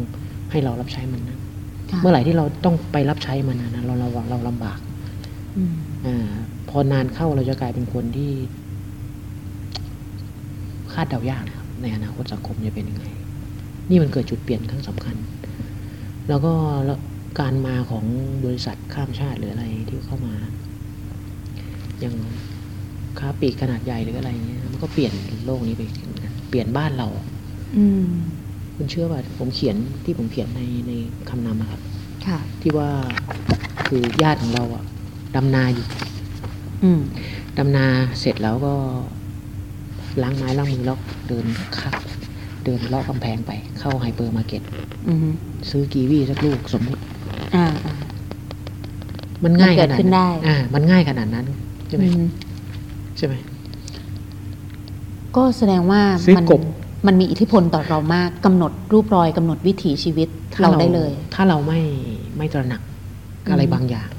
[0.51, 1.37] ให้เรารับใช้มันนะ
[1.91, 4.79] ค่ะเมื่อไหร่ที่เราต้องไปรับใช้มันนะนะเราเราเราลำบาก
[5.57, 5.73] อืม
[6.05, 6.29] อ่า
[6.69, 8.31] พอนานเข้าเราจะกลายเป็นคนที่
[10.93, 13.05] คาดเดายากนะครับในอนาคตสังคมจะเป็นยังไง
[13.89, 15.15] นี่มันเกิดจุดเปลี่ยนครั้งสำคัญ
[16.29, 16.53] แล้วก็
[16.85, 16.99] แล้ว
[17.39, 18.05] การมาของ
[18.45, 20.33] บริษัทข้ามชาติหรืออะไรที่เข้ามา
[21.99, 22.15] อย่าง
[23.19, 25.13] ค้าปลีกขนาดใหญ่หรืออะไรเงี้ยมันก็เปลี่ยน
[25.45, 27.07] โลกนี้ไปเหมือนกันเปลี่ยนบ้านเรา
[27.77, 28.05] อืม
[28.75, 30.91] คุณเชื่อว่าผมเขียนที่ผมเขียนในใน
[31.29, 31.81] คำนำอะครับ
[32.25, 32.89] ค่ะ ที่ว่า
[33.87, 34.83] คือญาติของเราอะ
[35.35, 35.87] ดำนาอยู่
[36.83, 36.99] อืม
[37.57, 37.85] ดำนา
[38.19, 38.73] เสร็จแล้วก็
[40.21, 41.45] ล้างไม้ล้างมือแล้วเดิน
[41.79, 41.95] คัก
[42.63, 44.61] เดินเลาะกำแพงไปเข้าไฮเปอร์มาร์เก็ต
[45.07, 45.27] อืม
[45.69, 47.12] ซื้อกีวีสักลูกสมมุติอ่าอ่า
[49.43, 51.45] มันง่ายมันเกิขดนาดขึ้นได้อ่า มันง่ายขนาดนั้น
[51.87, 52.23] ใช่ไหมอืม
[53.17, 53.33] ใช่ไหม
[55.35, 56.61] ก็แสดงว่าซื้อมักบ
[57.07, 60.27] มันมีอิทธิพลต่อเรามากกำหนดรูปรอยกำหนดวิถีชีวิต
[60.61, 61.81] เราได้เลย ถ้าเราไม่
[62.37, 62.81] ไม่ตระหนัก
[63.51, 64.09] อะไรอืมบางอย่าง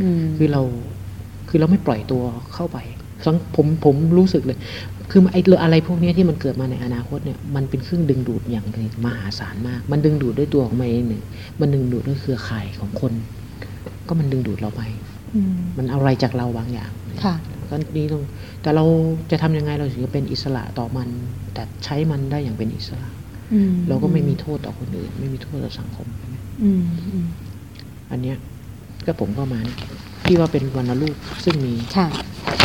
[0.00, 0.62] อืมคือเรา
[1.48, 2.22] คือเราไม่ปล่อยตัว
[2.54, 3.03] เข้าไปสัง
[3.56, 4.58] ผมผมรู้สึกเลย
[5.10, 11.22] คือไอ้อะไรพวกเนี้ยที่มันเกิดมาในอนาคตเนี่ยมันเป็นเครื่องดึงดูดอย่างหนึ่งมหาศาลมาก มันดึงดูดด้วยตัวของมันเองหนึ่ง
[11.60, 13.12] มันดึงดูดด้วยเครือข่ายของคน
[14.08, 14.82] ก็มันดึงดูดเราไป
[15.34, 16.90] อืมมันเอาอะไรจากเราบางอย่าง
[17.24, 17.34] ค่ะ
[17.68, 18.22] ก็นี่ต้อง
[18.62, 18.84] แต่เรา
[19.30, 21.08] จะทำยังไงเราถึงจะเป็นอิสระต่อมัน
[21.54, 23.08] แต่ใช้มันได้อย่างเป็นอิสระ
[23.54, 27.26] อืมเราก็ไม่มีโทษต่อคนอื่น ไม่มีโทษต่อสังคมใช่ไหมอืมอืม
[28.10, 28.36] อันเนี้ย
[29.06, 29.78] ก็ผมก็มาเนี่ย
[30.26, 32.08] ที่ว่าเป็นวันลูกซึ่งมีค่ะ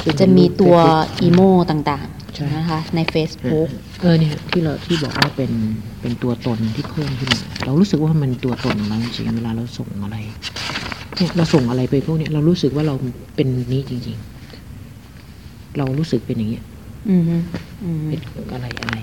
[0.03, 3.67] ซึ่งจะเป็นมีรูปตัว Facebook อีโมต่างใช่ๆนะคะใน Facebook
[4.01, 5.51] เออเนี่ยที่เราที่บอกว่าเป็น
[6.01, 10.17] เป็นตัวตนที่เพิ่มขึ้นมาเรารู้สึกว่ามันตัวตนของเราจริงๆเวลาเราส่งอะไร
[11.17, 12.95] เนี่ยเราส่งอะไรไปพวกเนี้ยเรารู้สึกว่าเรา
[13.35, 14.17] เป็นนี้จริง
[14.97, 16.63] ๆ เรารู้สึกเป็นอย่างเงี้ย
[17.09, 17.23] อืม
[17.83, 18.21] อืมเป็น
[18.53, 18.95] อะไรอะไร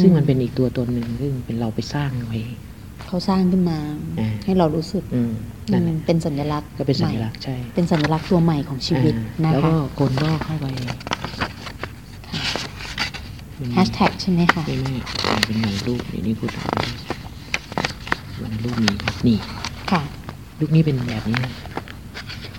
[0.00, 2.38] ซึ่งอืมมันเป็นอีกตัวตนหนึ่งซึ่งเป็นเราไปสร้างไว้
[3.14, 3.78] เขาสร้างขึ้นมา
[4.20, 5.32] อ่าให้เรารู้สึกอืม
[5.72, 10.66] นั่นแหละอืมเป็นสัญลักษณ์ก็เป็นสัญใหม่ลักษณ์ใช่เป็นสัญลักษณ์ตัวใหม่ของชีวิตอ่านะแล้วคะก็คนก็เข้าไป
[13.58, 14.92] มันแฮชแท็กใช่ไหมคะไม่ไม่
[15.46, 16.64] เป็นวันรูปเดี๋ยวนี้พูดถึง
[18.42, 18.94] วันรูปนี้
[19.26, 19.38] นี่
[19.90, 20.02] ค่ะ
[20.60, 21.52] ยุคนี้เป็นแบบนี้นะ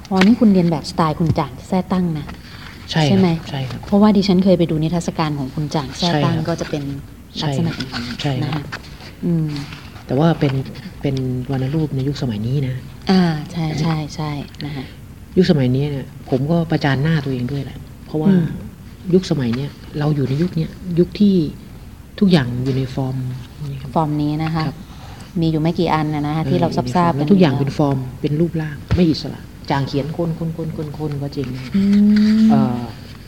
[0.10, 2.26] อ๋อนี่คุณเรียนแบบสไตล์คุณจ่างแท้ตั้งนะ
[2.92, 6.84] ใช่ใช่ไหมครับใช่ครับเพราะว่าดิฉันเคยไปดูนิทรรศการของคุณจ่างแท้ตั้งใช่ครับก็จะเป็น
[7.44, 8.64] ลักษณะอย่างนี้ใช่ครับนะคะ
[9.26, 9.50] อืม
[10.08, 10.54] แต่ว่าเป็น
[11.02, 11.16] เป็น
[11.52, 12.76] วรรณรูปในยุคสมัยนี้นะ
[13.12, 14.32] อ่าใช่ใช่ใช่
[14.66, 14.86] นะคะ
[15.38, 18.46] ยุคสมัยนี้เนี่ยผมก็ประจานหน้าตัวเองด้วยแหละ เพราะว่าอืม
[19.14, 21.36] ยุคสมัยเนี้ยเราอยู่ในยุคเนี้ยยุคที่
[22.20, 23.16] ทุกอย่างอยู่ในฟอร์ม
[23.72, 24.78] นี่ครับฟอร์มนี้นะคะครับ
[25.42, 31.84] มีอยู่ไม่กี่อันนะนะคะที่เราทราบทราบๆแล้กัวนทุกอย่างเป็นแล้วฟอร์มเป็นรูปร่างไม่อิสระจางเขียนคนคนคนคนคนก็จริงอื
[32.38, 32.80] มเอ่อ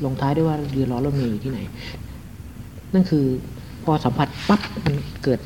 [0.05, 1.59] ลงท้ายด้วยว่าเรือล้อรถเมย์อยู่ที่ไหน
[2.93, 3.25] นั่นคือ
[3.83, 5.39] พอสัมผัสปั๊บมันเกิด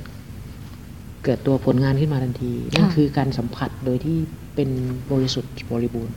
[1.23, 4.17] เกิดตัวผลงานขึ้นมาทันทีนั่นคือการสัมผัสโดยที่
[4.55, 4.69] เป็น
[5.11, 6.15] บริสุทธิ์บริบูรณ์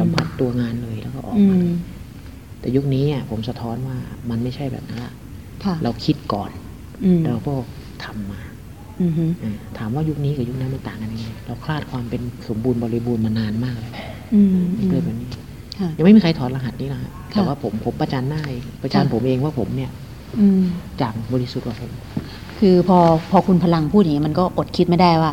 [0.00, 1.68] สัมผัสตัวงานเลยแล้วก็ออกอืมาม
[2.60, 3.96] แต่ยุคนี้อะผมสะท้อนว่า
[4.30, 5.12] มันไม่ใช่แบบนั้นละ
[5.64, 6.50] ค่ะเราคิดก่อน
[7.04, 7.54] อืมเราก็
[8.04, 8.40] ทำมา
[9.00, 13.92] อืมฮึอ่าถามว่ายุคนี้กับยุคนั้นมันต่างกันยังไงเราคลาดความเป็นสมบูรณ์บริบูรณ์มานานมากเลย
[14.34, 15.30] อืมอืมเรื่องแบบนี้
[15.78, 19.90] ค่ะยังไม่มีใครถอดรหัสนี้นะฮะแต่ค่ะว่าผมผมประจานหน้าเองประจานค่ะผมเองว่าผมเนี่ย
[20.40, 20.62] อืม
[21.00, 21.90] จางบริสุทธิ์กว่าผม
[22.60, 22.98] คือพอ
[23.30, 25.32] พอคุณพลังพูดอย่างนี้มันก็อดคิดไม่ได้ว่า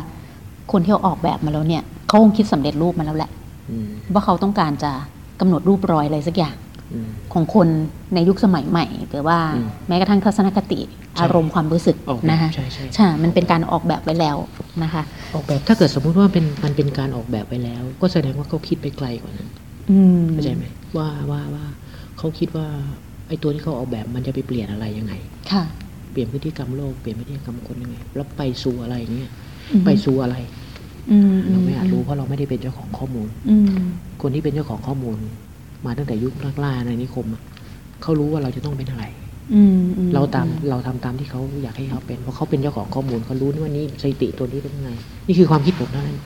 [0.72, 3.30] คนที่เขาออกแบบมาแล้วเนี่ยเขาคงคิดสำเร็จรูปมาแล้วแหละ
[3.70, 4.92] อืมว่าเขาต้องการจะ
[5.40, 6.56] กำหนดรูปรอยอะไรสักอย่าง
[6.92, 7.68] อืมของคน
[8.14, 10.80] ในยุคสมัยใหม่ หรือว่าอืมแม้กระทั่งทัศนคติ
[11.20, 14.36] อารมณ์ความรู้สึกออกแบบนะคะใช่ใช่ใช่ มันเป็นการออกแบบไว้แล้ว
[14.82, 15.02] นะคะ
[15.34, 19.48] ออกแบบถ้าเกิดสมมุติว่าเป็นมันเป็นการออกแบบไปแล้ว ก็แสดงว่าเขาคิดไปไกลกว่านั้น
[19.90, 20.64] อืมเข้าใจไหม
[20.96, 21.64] ว่าว่าว่า
[22.18, 22.66] เขาคิดว่า
[23.28, 25.12] ไอ้ตัวที่เขาออกแบบมันจะไปเปลี่ยนอะไรยังไง
[25.52, 25.87] ค่ะเป
[26.18, 29.30] ลี่ยนพฤติกรรมโลกเปลี่ยนพฤติกรรมคนยังไงแล้วไปสู่อะไรอย่างเงี้ย
[29.70, 30.36] อืมไปสู่อะไร
[31.10, 33.68] อืมเราไม่อาจรู้เพราะเราไม่ได้เป็นเจ้าของข้อมูล อืม
[34.22, 35.16] คนที่เป็นเจ้าของข้อมูล
[35.86, 36.32] มาตั้งแต่ยุค
[36.64, 37.42] ล่าๆในนิคมอะ
[38.02, 39.04] เขารู้ว่าเราจะต้องเป็นอะไร
[39.54, 44.90] อืมอืเราตามเราทำตามที่เขาอยากให้เขาเป็นเพราะเขาเป็นเจ้าของข้อมูลเขารู้ว่านี่สถิติตัวนี้เป็นยังไง
[45.26, 46.18] นี่คือความคิดผมเท่านั้น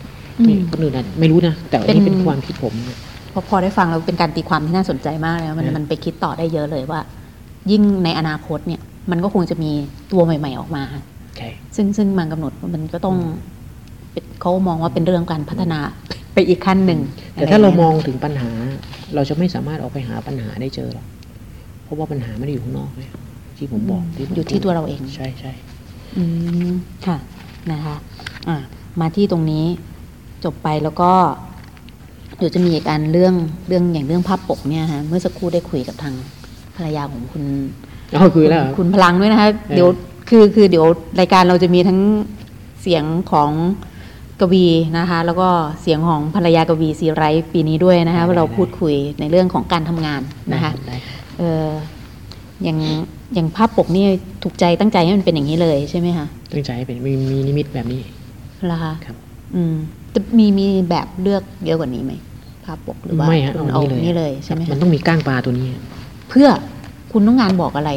[0.44, 2.98] ไม่คนอื่นอาจไม่รู้นะแต่อันนี้เป็นความคิดผมนะ
[3.32, 7.00] พอพอได้ฟังเราเป็นการตีความที่น่าสนใจมากเลยนะมันเออมันไปคิดต่อได้เยอะเลยว่า
[7.70, 8.80] ยิ่งในอนาคตเนี่ย
[9.10, 9.70] มันก็คงจะมี
[10.12, 10.82] ตัวใหม่ ๆ ออกมา
[11.36, 13.16] ใช่ซึ่งซึ่งมันกำหนดว่ามันก็ต้อง
[14.12, 15.80] เป็นเขามองว่าเป็นเรื่องการพัฒนา
[16.34, 17.00] ไปอีกขั้นหนึ่ง
[17.34, 18.50] แต่ถ้าเราะไย่มยองถึงปัญหา
[19.14, 21.06] เราจะไม่สามารถออกไปหาปัญหาได้เจอหรอก
[21.84, 23.08] เพราะว่าปัญหาไม่ได้อยู่ข้างนอกเลย
[23.56, 25.52] ที่ผมบอกผมอยู่ที่ตัวเราเอง ใช่ใช่
[26.16, 26.24] อื
[26.68, 26.70] ม
[27.06, 27.16] ค่ะ
[27.72, 27.96] นะคะ
[28.48, 28.56] อะ
[29.00, 29.64] มาที่ตรงนี้
[30.44, 31.10] จบไปแล้วก็
[32.38, 33.34] เดี๋ยวจะมีอีกอันเรื่อง
[33.68, 36.14] เรื่องอย่างเรื่องภาพปกเนี่ยฮะเมื่อสักครู่ได้คุยกับทาง
[36.76, 37.44] ภรรยาของคุณ
[38.12, 39.88] เอาคุยแล้วเหรอคุณพลังด้วยนะคะเออเดี๋ยว
[40.28, 40.86] คือคือเดี๋ยว
[41.20, 42.00] รายการเราจะมีทั้ง
[42.82, 43.50] เสียงของ
[44.40, 44.66] กวี
[44.98, 45.48] นะคะ แล้วก็
[45.82, 50.20] เสียงของภรรยากวีซีไรท์ปีนี้ด้วยนะคะว่าเราพูดคุยในเรื่องของการทำงาน
[50.52, 50.96] นะคะได้
[51.38, 51.66] เออ
[52.64, 52.78] อย่าง
[53.34, 54.04] อย่างภาพปกนี่
[54.42, 58.00] ถูกใจตั้งใจให้มันเป็นอย่างนี้เลยใช่ไหมคะตั้งใจให้เป็นมีมีนิมิตแบบนี้
[58.66, 59.16] เหรอคะครับ
[59.54, 59.74] อืม
[60.10, 62.12] แต่มีมีแบบเลือกเยอะกว่านี้ไหม
[62.64, 65.66] ภาพปกหรือว่าไม่ฮะคุณเอาเอานี่เลยนี่เลยใช่ไหมมันคะต้องมีก้างปลาตัวนี้
[66.30, 66.48] เพื่อ
[67.12, 67.90] คุณต้องงานบอกอะไร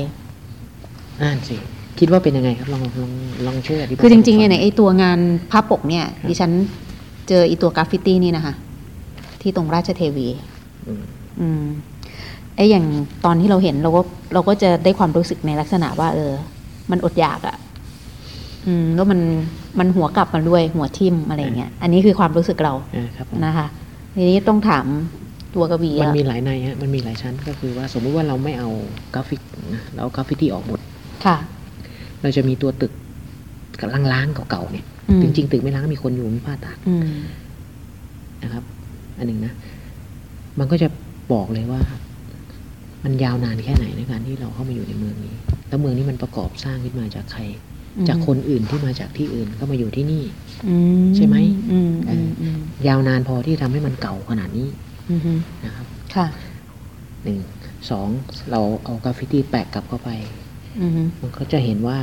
[1.21, 1.55] อ่านสิ
[1.99, 3.11] คิดว่าเป็นยังไงครับลองลอง
[3.45, 5.19] ลองช่วยอธิบายคือจริงๆเนี่ยในไอตัวงาน
[5.51, 6.51] ภาพปกเนี่ย ดิฉัน
[7.27, 8.53] เจออีตัวกราฟฟิตี้นี่นะคะ
[9.41, 10.27] ที่ตรงราชเทวี
[10.87, 11.03] อืม
[11.39, 11.63] อืม
[12.55, 12.85] ไออย่าง
[13.25, 14.01] ตอนที่เราเห็นเราก็
[14.33, 16.31] เราก็จะได้ความรู้สึกในลักษณะว่า เออ
[16.91, 17.57] มันอดอยากอะ่ะ
[18.67, 19.19] อืม แล้วมัน
[19.79, 23.67] มันหัวกลับมาด้วยหัวทิ่มอะไรอย่างเงี้ย อันนี้คือความรู้สึกเราอ่าครับผมนะคะ
[24.15, 24.85] ทีนี้ต้องถาม
[25.55, 28.69] ตัวกวีมันอะมีหลายในฮะมันมีหลายชั้นก็คือว่าสมมุติว่าเราไม่เอา
[29.13, 29.41] กราฟิก
[29.75, 30.79] นะเราเอากราฟฟิตี้ออกหมด
[31.25, 31.37] ค่ะ
[32.21, 32.93] เราจะมีตัวตึก
[33.79, 37.07] กับร้างๆเก่าๆเนี่ยอืมจริงๆตึกไม่ร้างมีคนอยู่มีผ้าตากอืม
[38.43, 38.63] นะครับ
[39.17, 39.53] อันหนึ่งนะ
[40.59, 40.87] มันก็จะ
[41.33, 41.81] บอกเลยว่า
[43.03, 45.35] มันยาวนานแค่ไหนในการที่เราเข้ามาอยู่ในเมืองนี้
[45.67, 47.41] แล้วเมืองนี้มันประกอบสร้างขึ้นมาจากใคร
[47.97, 50.23] อืมจากคนอื่นที่มาจากที่อื่นก็มาอยู่ที่นี่
[50.67, 50.75] อื
[51.15, 51.35] ใช่ไหม
[51.71, 54.94] อืมอืมอืมยาวนานพอที่ทำให้มันเก่าขนาดนี้อืมอืม
[55.65, 56.27] นะครับค่ะ
[57.23, 57.39] หนึ่ง
[57.89, 58.07] สอง
[58.51, 60.09] เราเอากราฟฟิตี้แปะกลับเข้าไป
[60.81, 60.91] อืม
[61.21, 61.97] มันก็จะเห็นว่า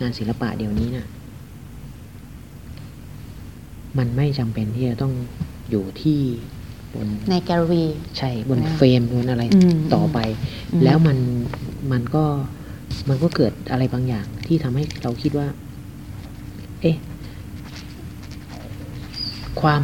[0.00, 1.06] งานศิลปะเดี๋ยวนี้นะ่ะ
[3.98, 5.12] มันไม่จำเป็นที่จะต้อง
[5.70, 6.20] อยู่ที่
[6.94, 7.88] บนในแกลเลอรี่
[8.18, 10.18] ใช่บนอ่าเฟรมบนอะไรอืมต่อไป
[10.72, 11.18] อืมแล้วมัน
[11.92, 12.24] มันก็
[13.08, 15.46] มันก็เกิดอะไรบางอย่างที่ทำให้เราคิดว่า
[16.82, 16.96] เอ๊ะ
[19.60, 19.82] ความ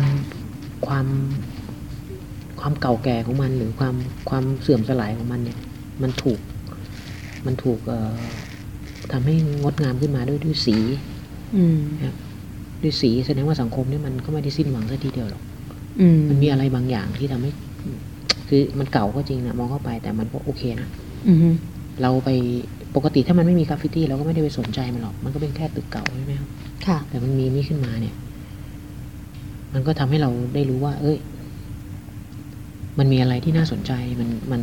[0.87, 1.07] ความ
[2.67, 3.95] ความเก่าแก่ของมันหรือความ
[4.29, 5.59] ความเสื่อมสลายของมันเนี่ย
[6.03, 6.41] มันถูก
[7.47, 8.25] มันถูกเอ่อ
[9.13, 10.77] ทำให้งดงามขึ้นมาด้วยด้วยสี
[11.57, 12.17] อืมนะครับ
[12.83, 15.43] ด้วยสีแสดงว่าสังคมเนี่ยมันก็ไม่ได้สิ้นหวังสักทีเดียวหรอก
[16.01, 17.51] อืมมันมีอะไรบางอย่างที่ทำให้
[18.49, 20.89] คือมันเก่าก็จริงนะมองเข้าไปแต่มันก็โอเคนะ
[21.29, 21.55] อืม
[22.03, 22.31] เราไป
[22.97, 26.49] ปกติถ้ามันไม่มีกราฟฟิตี้เราก็ไม่ได้ไปสนใจมันหรอก มันก็เป็นแค่ตึกเก่าใช่ไหมครับ
[26.87, 28.15] ค่ะแต่มันมีนี่ขึ้นมาเนี่ย
[29.75, 31.17] มันก็ทำให้เราได้รู้ว่า เอ้ย
[32.99, 34.63] มันมีอะไรที่น่าสนใจมันมัน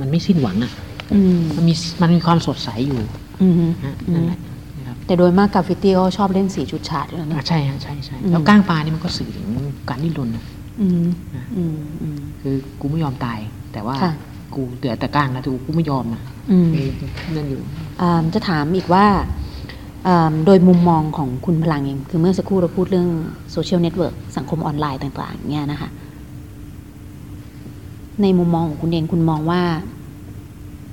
[0.00, 0.72] มันไม่สิ้นหวังอะ่ะ
[1.14, 3.00] อืมมันมีมันมีความสดใสอยู่
[3.42, 4.38] อืมนะนั่นแหละ
[4.78, 9.46] นะครับแต่โดยมากกราฟฟิตี้ก็ชอบเล่นสีฉูดฉาดอยู่แล้วอะนะใช่ฮะใช่ใช่อืมแล้วก้างปลานี่มันก็สื่อถึง
[9.88, 10.44] การดิ้นรนนะ
[10.80, 13.38] อืมนะอืมอืมคือกูไม่ยอมตาย
[13.72, 14.12] แต่ว่าค่ะ
[14.54, 16.82] กูเหลือแต่ก้างนะกูกูไม่ยอมนะอืมมี
[17.36, 17.62] นั่นอยู่
[18.00, 19.06] อ่าจะถามอีกว่า
[20.06, 23.08] อ่าโดยมุมมองของคุณพลังเอง คือเมื่อสักครู่เราพูดเรื่อง
[23.52, 25.90] social network สังคมออนไลน์ต่างๆเนี่ยนะคะ
[28.22, 29.62] ในมุมมองของคุณเองคุณมองว่า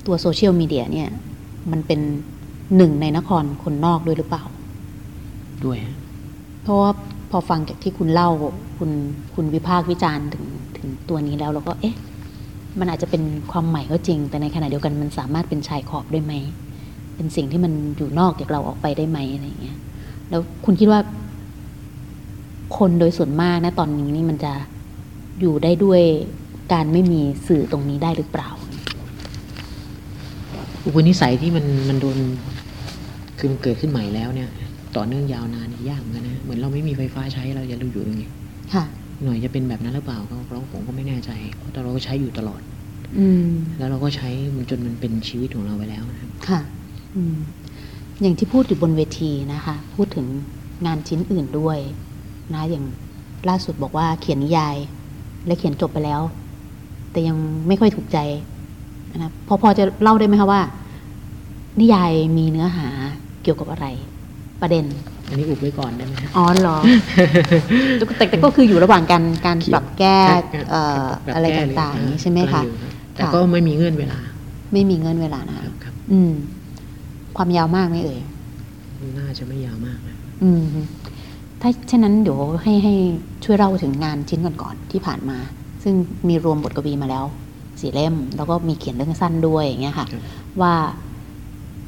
[0.05, 1.09] ตัวโซเชียลมีเดียเนี่ย
[1.71, 1.99] มันเป็น
[2.75, 4.43] หนึ่งในนครคนนอกด้วยหรือเปล่า
[5.65, 5.95] ด้วยฮะ
[6.63, 6.91] เพราะว่า
[7.31, 8.29] พอฟังจากที่คุณเล่า
[8.77, 8.91] คุณ
[9.35, 10.45] คุณวิพากษ์วิจารณ์ถึง
[10.77, 11.95] ถึงตัวนี้แล้วเราก็ เอ๊ะ
[12.79, 16.33] มันอาจจะเป็นความใหม่ก็จริง แต่ในขณะเดียวกันมันสามารถเป็นชายขอบได้ไหม
[17.15, 19.77] เป็นสิ่งที่มันอยู่นอกจากเราออกไปได้ไหมอะไรอย่างเงี้ย
[20.29, 20.99] แล้วคุณคิดว่า
[22.77, 24.53] คนโดยส่วนมากนะตอนนี้นี่มันจะ
[25.39, 26.01] อยู่ได้ด้วย
[26.73, 28.49] การไม่มีสื่อตรงนี้ได้หรือเปล่า
[30.85, 32.17] อุปนิสัยที่มันมันโดน
[33.37, 34.49] คือมันเกิดขึ้นใหม่แล้วเนี่ย
[34.95, 38.23] ต่อเนื่องยาวนานเนี่ยยากเหมือนกันนะเหมือนเราไม่มีไฟฟ้าใช้เราจะรู้อยู่ยังไง
[38.73, 38.83] ค่ะ
[39.23, 42.61] หน่อยจะเป็นแบบนั้นหรือเปล่าก็เราผมก็ไม่แน่ใจเพราะแต่เราก็ใช้อยู่ตลอด
[43.19, 46.59] อืม แล้วเราก็ใช้มันจนมันเป็นชีวิตของเราไปแล้วนะครับค่ะ
[47.15, 47.37] อืม
[48.21, 50.25] อย่างที่พูดอยู่บนเวทีนะคะ พูดถึง
[50.85, 51.79] งานชิ้นอื่นด้วย
[52.53, 52.85] นะอย่าง
[53.49, 54.77] ล่าสุดบอกว่าเขียนนิยาย
[55.45, 56.21] และเขียนจบไปแล้ว
[57.17, 57.37] แต่ยัง
[57.67, 58.17] ไม่ค่อยถูกใจ
[59.17, 60.61] นะพอพอจะเล่าได้ไหมคะว่า
[61.79, 62.87] นิยายมีเนื้อหา
[63.43, 63.85] เกี่ยวกับอะไร
[64.61, 64.85] ประเด็น
[65.27, 66.77] อันนี้อุบไว้ก่อนได้ไหมฮะอ๋อเหรอ
[67.97, 70.17] แต่แต่ก็คืออยู่ระหว่างการการเขียนปรับแก้
[70.71, 74.19] เอ่อแบบอะไรแก้เลยต่างๆอย่างนี้ใช่ไหมคะกำลังอยู่รับแต่ก็ไม่มีเงื่อนเวลา
[74.73, 76.31] ไม่มีเงื่อนเวลานะคคะรับครับ อืม
[77.37, 78.19] ความยาวมากไหมเอ่ย
[79.17, 80.63] น่าจะไม่ยาวมากนะอืม
[81.61, 82.93] ถ้าเช่นนั้นเดี๋ยวให้ให้
[83.43, 85.37] ช่วยเล่าถึงงานชิ้นก่อนๆที่ผ่านมา
[85.89, 87.25] ซึ่งมีรวมบทกวีมาแล้ว
[87.79, 90.23] สี่เล่ม แล้วก็มีเขียนเรื่องสั้นด้วยอย่างเงี้ยค่ะครับ
[90.61, 90.73] ว่า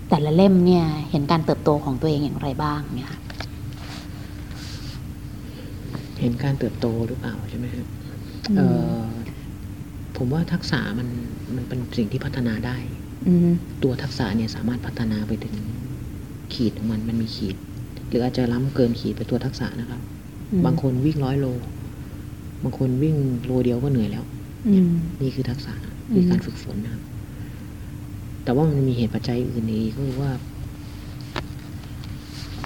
[0.10, 3.20] แต่ละเล่มเนี่ยเห็นการเติบโตของตัวเองอย่างไรบ้างเนี่ยค่ะ
[6.20, 7.88] เห็นการเติบโตหรือเปล่าใช่ไหมครับ
[8.50, 8.68] อืมเอ่
[9.04, 9.08] อ
[10.18, 11.08] ผมว่าทักษะมัน
[11.56, 12.78] มันเป็นสิ่งที่พัฒนาได้
[13.28, 13.52] อืม
[13.84, 15.56] ตัวทักษะเนี่ยสามารถพัฒนาไปถึง
[16.54, 17.56] ขีดของมันมันมีขีด
[18.08, 20.02] หรืออาจจะล้ำเกินขีดไปตัวทักษะนะครับ
[20.52, 21.48] อืมบางคนวิ่งร้อยโล
[22.64, 24.24] บางคนวิ่งโลเดียวก็เหนื่อยแล้ว
[24.68, 24.92] อืม
[25.22, 25.74] นี่คือทักษะ
[26.12, 27.04] อืมคือการฝึกฝนนะครับ
[28.44, 30.32] แต่ว่ามันมีเหตุปัจจัยอื่นอีกก็คือว่า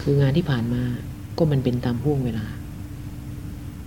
[0.01, 0.81] คืองานที่ผ่านมา
[1.37, 2.45] ก็มันเป็นตามห่วงเวลา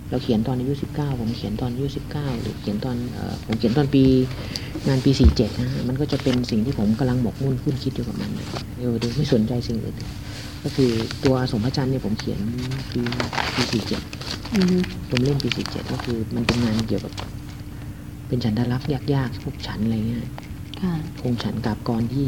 [0.09, 4.03] เราเขียนตอนอายุสิบเก้าผมเขียนตอนอายุสิบเก้าหรือเขียนตอนเออผมเขียนตอนปี
[4.87, 8.31] งานปีสี่เจ็ดนะฮะมันก็จะเป็นสิ่งที่ผมกำลังหมกมุ่นคุ้นคิดอยู่กับมัน
[8.79, 9.95] เออโดยไม่สนใจสิ่งอื่น
[10.67, 10.93] ก็คือ
[11.23, 12.39] ตัวอสมพระจันทร์เนี่ยผมเขียน
[12.93, 13.03] ปี
[13.55, 14.01] ปีสี่เจ็ด
[14.55, 17.13] อืมผมเล่นปีสี่เจ็ดก็คือมันเป็นงานเกี่ยวกับ
[18.27, 20.25] เป็นฉันทลักษณ์ยากๆพวกฉันอะไรเงี้ย
[20.81, 22.27] ค่ะคงฉันกับกรที่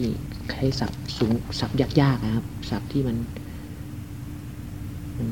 [0.52, 3.18] ใช้ศัพท์สูงศัพท์ยากๆนะครับศัพท์ที่มัน
[5.18, 5.30] มัน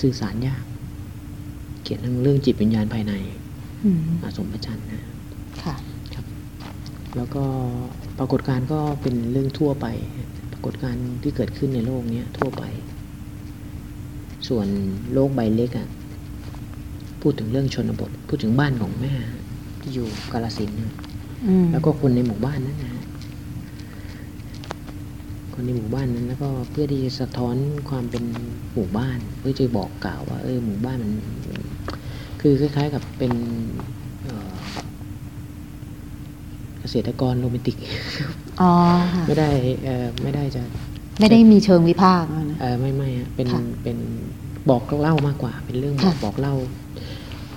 [0.00, 0.64] สื่อสารยาก
[1.82, 3.12] เขียนเรื่องจิตวิญญาณภายใน
[3.84, 5.02] อืมอาสมพระจันทร์นะ
[5.62, 5.74] ค่ะ
[7.16, 7.44] แล้วก็
[8.18, 9.86] ปรากฏการณ์ก็เป็นเรื่องทั่วไป
[10.34, 12.62] ปรากฏการณ์ที่เกิดขึ้นในโลกเนี้ยทั่วไป
[14.48, 14.66] ส่วน
[15.12, 15.88] โลกใบเล็กอะ่ะ
[17.22, 19.14] พูดถึงเรื่องชนบท พูดถึงบ้านของแม่
[19.80, 20.94] ที่อยู่กาลสินธุ์นะ
[21.46, 23.04] อืมแล้วก็คนในหมู่บ้านนั้นนะฮะ
[25.54, 27.56] คนในหมู่บ้านนั้นแล้วก็เพื่อที่จะสะท้อน
[27.88, 28.24] ความเป็น
[28.74, 31.12] หมู่บ้าน เพื่อจะบอกกล่าวว่าเออหมู่บ้านมัน
[31.48, 31.60] มัน
[32.40, 33.95] คือคล้าย ๆ กับเป็นเอ่อเก
[36.94, 37.76] ษตรกรโรแมนติก
[38.60, 38.72] อ๋อ
[39.14, 39.48] ค่ะไม่ได้
[39.84, 40.62] เอ่อไม่ได้จะ
[41.20, 43.96] ไม่ได้มีเชิงวิพากษ์นะเออไม่ไม่ฮะเป็นค่ะเป็น
[44.70, 46.54] บอกเล่ามากกว่า เป็นเรื่องบอค่ะกบอกเล่า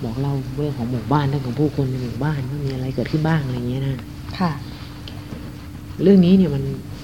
[0.04, 3.96] บอกเล่าเรื่องของหมู่บ้านเรื่องของผู้คนในหมู่บ้านว่ามีอะไรเกิดขึ้นบ้างอะไรอย่างเงี้ยนะ
[4.38, 4.52] ค่ะ
[6.02, 6.62] เรื่องนี้เนี่ยมัน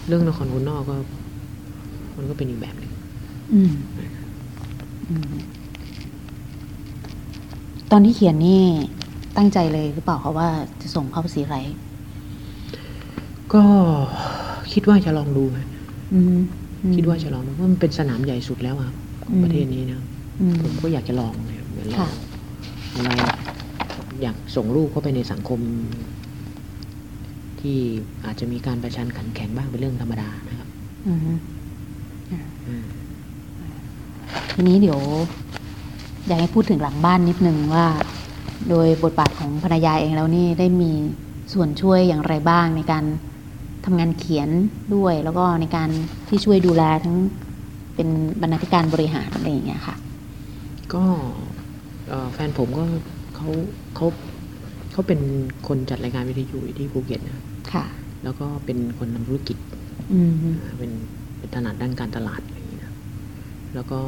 [0.09, 0.97] เรื่องนครคนนอกก็
[2.17, 2.93] มันก็เป็นอีกแบบหนึ่ง
[3.55, 3.73] อืม
[5.09, 5.33] อืม
[7.91, 8.63] ตอนที่เขียนนี่
[9.37, 10.49] ตั้งใจเลยหรือเปล่าคะว่า
[10.81, 11.77] จะส่งเข้าสีไรต์
[13.55, 13.63] ก็
[14.73, 15.67] คิดว่าจะลองดูฮะ
[16.15, 16.39] อืม
[16.83, 20.01] อืมคิดว่าจะลองดูเพราะมันเป็นสนามใหญ่สุดแล้วอะครับของอืมประเทศนี้นะ
[20.41, 22.09] อืมผมก็อยากจะลองเนี่ยเหมือนเราค่ะ
[22.93, 23.15] เรา
[24.23, 25.61] อยากส่งลูกเข้าไปในสังคม
[27.61, 27.79] ที่
[28.25, 30.69] อาจจะมีการประชันขันแข่งบ้างเป็นเรื่องธรรมดานะครับ
[31.07, 31.19] อืม
[32.67, 32.87] อืม
[34.55, 35.01] ทีนี้เดี๋ยว
[36.27, 37.87] อยากให้พูดถึงหลังบ้านนิดนึงว่า
[38.71, 40.93] โดยบทบาทของภรรยาเองแล้วนี่ได้มี
[41.53, 43.05] ส่วนช่วยอย่างไรบ้างในการ
[43.87, 44.49] ทำงานเขียน
[44.95, 45.91] ด้วย แล้วก็ในการ
[46.29, 47.17] ที่ช่วยดูแลทั้ง
[47.95, 48.09] เป็น
[48.41, 49.97] บรรณาธิการบริหารอะไรอย่างเงี้ยค่ะ
[50.95, 51.05] ก็
[52.09, 52.85] เอ่อแฟนผมก็
[53.37, 53.49] เขา
[53.97, 54.07] เขา
[54.93, 55.21] เขาเป็น
[55.69, 57.85] คนจัดรายการวิทยุอยู่ที่ภูเก็ตนะครับค่ะ
[58.25, 59.57] แล้วก็เป็นคนทำธุรกิจ
[60.13, 60.33] อืม
[60.79, 60.93] เป็น
[61.39, 62.93] เป็นถนัดด้านการตลาดอะไรอย่างนี้นะ
[63.75, 64.01] แล้วก็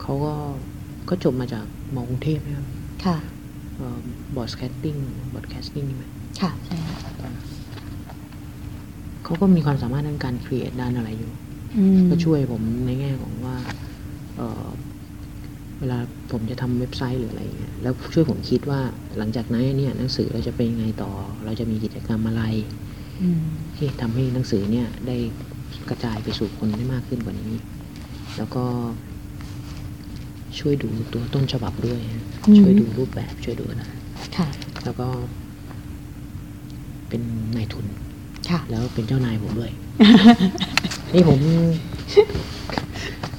[0.00, 0.34] เขาก็
[1.08, 1.64] ก็จบมาจาก
[1.94, 2.66] มอกรุงเทพนะครับ
[3.04, 3.16] ค่ะ
[4.36, 4.96] broadcasting
[5.34, 6.04] broadcasting นี่ไหม
[6.40, 7.30] ค่ะใช่ค่ะ
[9.30, 11.32] เขาก็มีความสามารถด้านการ create ด้านอะไรอยู่
[11.76, 13.56] อืมก็ช่วยผมในแง่ของว่า
[14.36, 14.68] เอ่อ
[15.78, 15.98] เวลา
[16.30, 18.80] ผมจะทำเว็บไซต์หรืออะไรเงี้ยแล้วช่วยผมคิดว่า
[19.18, 21.12] หลังจากนั้นเนี่ยหนังสือเราจะเป็นยังไงต่อ
[21.44, 22.42] เราจะมีกิจกรรมอะไร
[23.22, 23.42] อืม
[23.76, 25.16] ที่ทำให้หนังสือเนี่ยได้
[25.88, 27.52] กระจายไปสู่คนได้มากขึ้นกว่านี้
[28.36, 28.64] แล้วก็
[30.58, 32.24] ช่วยดูตัวต้นฉบับด้วยฮะ
[32.58, 33.84] ช่วยดูรูปแบบช่วยดูอะไร
[34.36, 34.48] ค่ะ
[34.84, 35.08] แล้วก็
[37.08, 37.22] เป็น
[37.56, 38.09] นายทุนค่ะ
[38.70, 39.70] แล้วเป็นเจ้านายผมด้วย
[41.14, 41.38] นี่ผม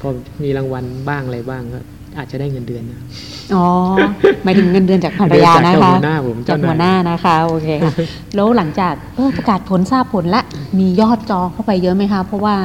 [0.01, 0.09] พอ
[0.43, 1.79] มีรางวัลบ้างอะไรบ้างก็
[2.17, 2.99] อาจจะได้เงินเดือนนะ
[3.55, 3.65] อ๋อ
[4.43, 7.93] หมายถึงเงินเดือนจากภรรยาเดือนนะจากคะหัวหน้าผมจากเจ้านายหัวหน้านะคะโอเคค่ะ
[8.35, 10.43] แล้วหลังจากเออประกาศผลทราบผลละ
[10.79, 12.55] มียอดจองเข้าไปเยอะไหมคะ เพราะว่า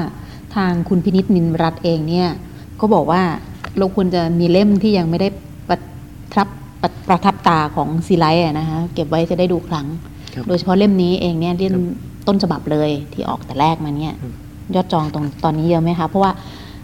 [0.56, 2.28] ทางคุณพินิษนินรัตน์เองเนี่ย
[2.80, 3.22] ก็บอกว่า
[3.78, 5.28] เราควรจะมีเล่มที่ยังไม่ได้
[5.68, 5.78] ประ
[6.34, 6.48] ทับ
[6.82, 9.86] ประประทับตาของซีไลท์อะนะคะเก็บไว้จะได้ดูครั้ง
[10.34, 14.32] ครับโดยเฉพาะเล่มนี้เองเนี่ยเล่มครับ ต้นฉบับเลยที่ออกแต่แรกมาเนี่ยครับ
[14.74, 16.32] ยอดจองตรงตอนนี้เยอะไหมคะ เพราะว่า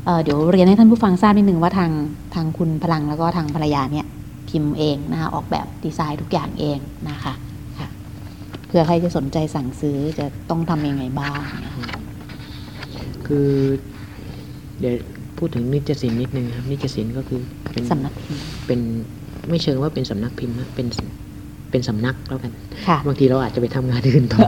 [0.04, 1.90] เอ่อเดี๋ยวเรียนให้ท่านผู้ฟังทราบนิดนึงว่าทาง
[2.34, 4.06] ทางคุณพลังแล้วก็ทางภรรยาเนี่ย
[4.48, 6.78] พิมพ์เองนะคะออกแบบดีไซน์ทุกอย่างเอง
[7.08, 7.32] นะคะ
[7.78, 7.88] ค่ะ
[8.66, 11.86] เผื่อใครจะสนใจสั่งซื้อจะต้องทำยังไงบ้างเนี่ยค่ะ
[13.26, 13.48] คือ
[14.80, 14.94] เดี๋ยว
[15.38, 17.40] พูดถึงนิจสินนิดนึงครับนิจสินก็คือ
[17.72, 18.80] เป็นสำนักพิมพ์เป็น
[19.48, 20.86] ไม่เชิงว่าเป็นสำนักพิมพ์นะเป็น
[21.72, 22.52] เป็นสำนักแล้วกัน
[22.88, 24.40] ค่ะบางทีเราอาจจะไปทำงานอื่นต่อ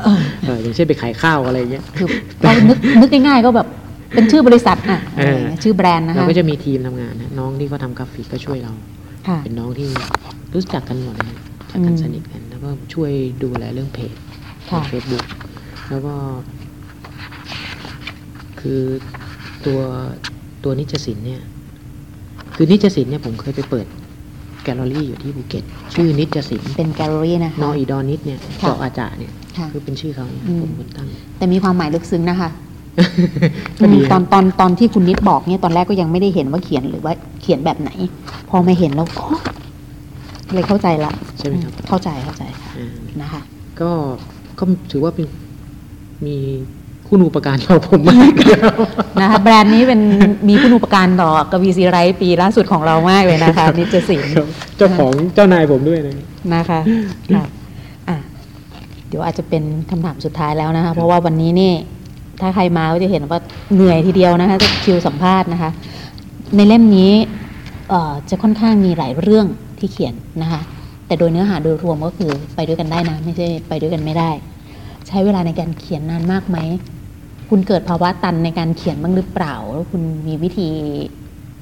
[0.46, 2.06] เอออย่างเช่นไปขายข้าวอะไรเงี้ยคือ
[2.42, 3.66] เรานึกนึกง่ายๆก็แบบ
[4.14, 8.72] เป็นชื่อบริษัทอะอะไรอย่างเงี้ยชื่อแบรนด์นะคะเราก็จะมีทีมทำงานนะน้องที่เขาทำกราฟิกก็ช่วยเรา
[9.28, 9.88] ค่ะเป็นน้องที่
[10.54, 11.36] รู้จักกันหมดเลย
[11.70, 13.12] จากกันอืมสนิทกันแล้วก็ช่วย
[13.42, 14.14] ดูแลเรื่องเพจ
[14.70, 15.24] ค่ะเฟซบุ๊ก
[15.90, 16.14] แล้วก็
[18.60, 18.80] คือ
[19.66, 19.80] ตัว
[20.64, 21.42] ตัวนิจสินเนี่ย
[22.54, 23.86] คือนิจสินเนี่ยผมเคยไปเปิด
[24.64, 31.06] แกลเลอรี่อยู่ที่ภูเก็ตชื่อนิจสินเป็นแกลเลอรี่นะคะนออีดอนิดเนี่ยค่ะเกาะอาจาเนี่ยค่ะคือเป็นชื่อเขาเนี่ยอืมผมคนตั้ง
[31.38, 32.50] แต่มีความหมายลึกซึ้งนะคะ
[33.80, 37.12] ก็ดีอืมตอนตอนตอนที่คุณนิดบอกเนี่ยตอนแรกก็ยังไม่ได้เห็นว่าเขียนหรือว่า
[37.42, 37.90] เขียนแบบไหน
[38.48, 39.24] พอมาเห็นแล้วก็
[40.54, 43.42] เลยเข้าใจละใช่ไหมครับเข้าใจเข้าใจค่ะอ่านะคะ
[43.80, 43.90] ก็
[44.58, 45.26] ก็ถือว่าเป็น
[46.26, 46.36] มี
[47.08, 48.32] คุณอุปการต่อผมมาก
[49.20, 50.00] นะคะแบรนด์นี้เป็น
[50.48, 54.22] มีคุณอุปการต่อกวีซีไรต์ปีล่าสุดของเรามากเลยนะคะนิจสิน
[54.76, 56.14] เจ้าของเจ้านายผมด้วยนะ
[56.54, 56.80] นะคะ
[57.34, 57.44] ค่ะ
[58.08, 58.16] อะ
[59.08, 61.72] เดี๋ยวอาจจะเป็นคำถามสุดท้ายแล้วนะคะ เพราะว่าวันนี้นี่
[62.40, 63.38] ถ้าใครมาก็จะเห็นว่า
[63.74, 65.70] เหนื่อยทีเดียวนะคะจะคิวสัมภาษณ์นะคะ
[66.56, 67.12] ในเล่มนี้
[67.88, 69.46] เอ่อจะค่อนข้างมีหลายเรื่อง
[69.78, 70.60] ที่เขียนนะคะ
[71.06, 74.30] แต่โดยเนื้อหาโดยรวมก็คือไปด้วยกันได้นะ ไม่ใช่ไปด้วยกันไม่ได้
[75.08, 76.58] ใช้เวลาในการเขียนนานมากไหม
[77.50, 80.68] คุณเกิดภาวะตันในการเขียนบ้างหรือเปล่าแล้วคุณมีวิธี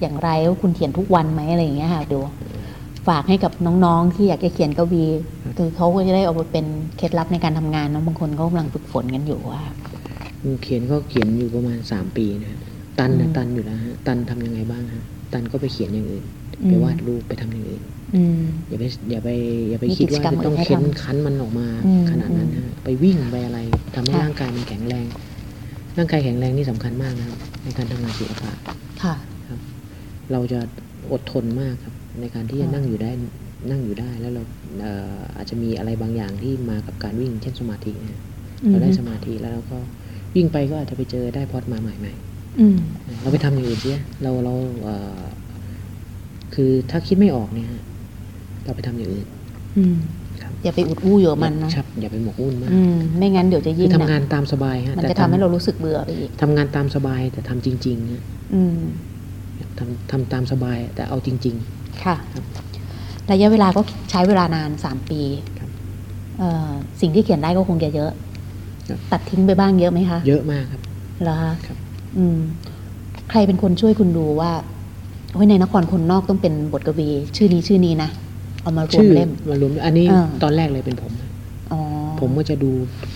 [0.01, 2.21] อย่างไรว่าคุณเขียนทุกวันไหมอะไรอย่างเงี้ยค่ะดู
[3.09, 3.53] ฝากให้กับ
[3.85, 5.05] น้องๆ ที่อยากจะเขียนกวี
[5.59, 6.67] คือเขาก็จะได้เอาไปเป็น
[6.97, 9.63] เคล็ดลับในการทำงานเนาะบางคนเขากำลังฝึกฝนกันอยู่ว่า
[10.63, 12.61] เขียนก็เขียนอยู่ประมาณสามปีนะฮะ
[12.99, 15.03] ตันนะอืมตันอยู่แล้วฮะตันทำยังไงบ้างฮะ
[15.33, 16.25] ตันก็ไปเขียนอย่างอื่น
[16.63, 17.83] อืมไปวาดรูปไปทำอย่างอื่น
[18.15, 19.29] อืมอย่าไปอย่าไป
[19.71, 23.59] อย่าไปมีคิดกิจว่ากรรมจะต้องอื่นให้เค้นทำคั้นมันออกมาอืมขนาดนั้นอืมฮะไปวิ่งไปอะไร
[23.95, 25.07] ทำให้ค่ะร่างกายมันแข็งแรง
[25.99, 28.53] ร่างกายแข็งแรงนี่สำคัญมากนะครับ ในการทำงานศิลปะ
[29.03, 29.15] ค่ะ
[30.33, 30.61] เราจะ
[31.13, 33.11] อดทนมากครับ ในการที่จะค่ะนั่งอยู่ได้
[33.71, 34.43] นั่งอยู่ได้แล้วเรา
[34.81, 38.21] เอ่ออาจจะมีอะไรบางอย่างที่มากับการวิ่ง เช่นสมาธินะฮะ
[38.69, 39.79] เราได้สมาธิแล้วเราก็
[40.35, 42.13] วิ่งไปก็อาจจะไปเจอได้พอดมาใหม่
[42.61, 45.21] อืมๆเราไปทำอย่างอื่นเสียเราเราเอ่อ
[46.55, 47.83] คือถ้าคิดไม่ออกเนี่ยฮะ
[48.65, 49.27] เราไปทำอย่างอื่น
[50.65, 58.23] อืมครับอย่าไปอุดอู้อยู่กับมันนะครับอย่าไปหมกมุ่นมากอืมไม่งั้นเดี๋ยวจะคืยิ่องทำหนังานกตามสบายฮะมันแต่จะทำให้เรารู้สึกเบื่อไปอีกทำงานตามสบายแต่ทำจริงๆฮะ
[58.55, 58.79] อืม
[59.79, 61.57] ทำทำตามสบายแต่เอาจริง
[62.05, 62.45] ค่ะครับ
[63.31, 65.21] ระยะเวลาก็ใช้เวลานานสามปี
[65.59, 65.71] ครับ
[66.39, 68.11] เอ่อสิ่งที่เขียนได้ก็คงจะเยอะ
[68.89, 70.81] ครับตัดทิ้งไปบ้างเยอะไหมคะๆเยอะมากครับ
[71.23, 71.79] เหรอคะครับ
[72.19, 72.39] อืม
[73.31, 74.53] ใครเป็นคนช่วยคุณดูว่า
[75.33, 78.11] โอ้ยในนครคนนอกต้องเป็นบทกวี ชื่อนี้ชื่อนี้นะ
[78.63, 81.31] เอามารวมชื่อเล่มมารวมอันนี้อ่าตอนแรกเลยเป็นผมนะ
[81.73, 81.81] อ๋อ
[82.21, 82.71] ผมก็จะดู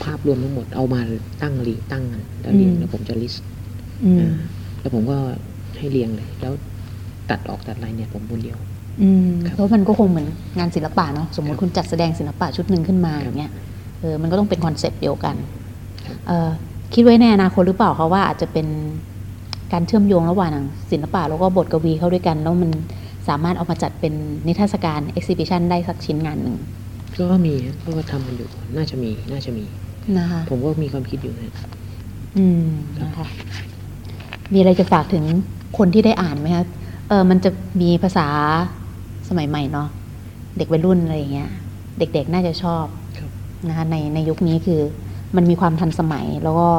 [0.05, 1.01] ภาพรวมทั้งหมดเอามา
[1.43, 3.45] ตั้งรีตั้งกันแล้วเรียงอืมแล้วผมจะลิสต์
[4.05, 4.27] อืม
[4.81, 5.17] แล้วผมก็
[5.79, 6.53] ให้เรียงเลย แล้ว
[7.31, 8.59] ตัดออกตัดอะไรเนี่ยผมคนเดียว
[9.03, 10.27] อืมครับเพราะมันก็คงเหมือน
[10.59, 13.53] งานศิลปะเนาะสมมติรับคุณจัดแสดงศิลปะชุดหนึ่งขึ้นมาครับอย่างเงี้ย
[14.01, 15.35] เออมันก็ต้องเป็น concept เดียวกัน
[16.07, 16.51] ครับเออ
[16.95, 18.67] คิดไว้ในอนาคตหรือเปล่าคะว่าอาจจะเป็น
[19.73, 20.53] การเชื่อมโยงระหว่าง
[20.91, 22.71] ศิลปะแล้วก็บทกวีเข้าด้วยกัน แล้วมัน
[23.29, 24.15] สามารถเอามาจัดเป็น
[24.47, 26.57] นิทรรศการ exhibition ได้สักชิ้นงานหนึ่ง
[27.19, 29.65] ก็มีฮะก็ทำมันอยู่น่าจะมีน่าจะมี
[30.19, 31.55] นะคะผมก็มีความคิดอยู่นะ
[32.39, 32.67] อืม
[33.03, 33.27] นะคะ
[34.53, 35.25] มีอะไรจะฝากถึง
[35.79, 36.65] คนที่ได้อ่านไหมคะ
[37.09, 37.51] เออมันจะ
[37.81, 38.29] มีภาษา
[39.29, 39.89] สมัยใหม่เนาะ
[40.57, 41.51] เด็กวัยรุ่นอะไรอย่างเงี้ย
[41.99, 42.85] เด็กๆน่าจะชอบ
[43.19, 43.31] ครับ
[43.69, 44.81] นะคะในในยุคนี้คือ
[45.37, 46.71] มันมีความทันสมัยแล้วก็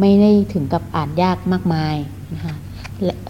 [0.00, 1.96] ไม่ได้ถึงกับอ่านยากมากมาย
[2.34, 2.71] นะคะและเ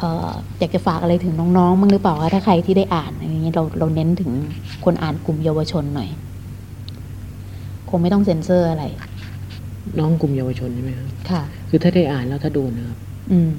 [0.02, 4.30] อ่ออยากจะฝากอะไรถึงน้องๆบ้างหรือเปล่าคะถ้าใครที่ได้อ่านอะไรอย่างเงี้ยเราเราเน้นถึง
[4.84, 6.08] คนอ่านกลุ่มเยาวชนหน่อย
[7.90, 8.84] คงไม่ต้องเซ็นเซอร์อะไร
[9.98, 12.98] น้องกลุ่มเยาวชนใช่ไหมครับค่ะ คือถ้าได้อ่านแล้วถ้าโดนนะครับ
[13.32, 13.52] อืม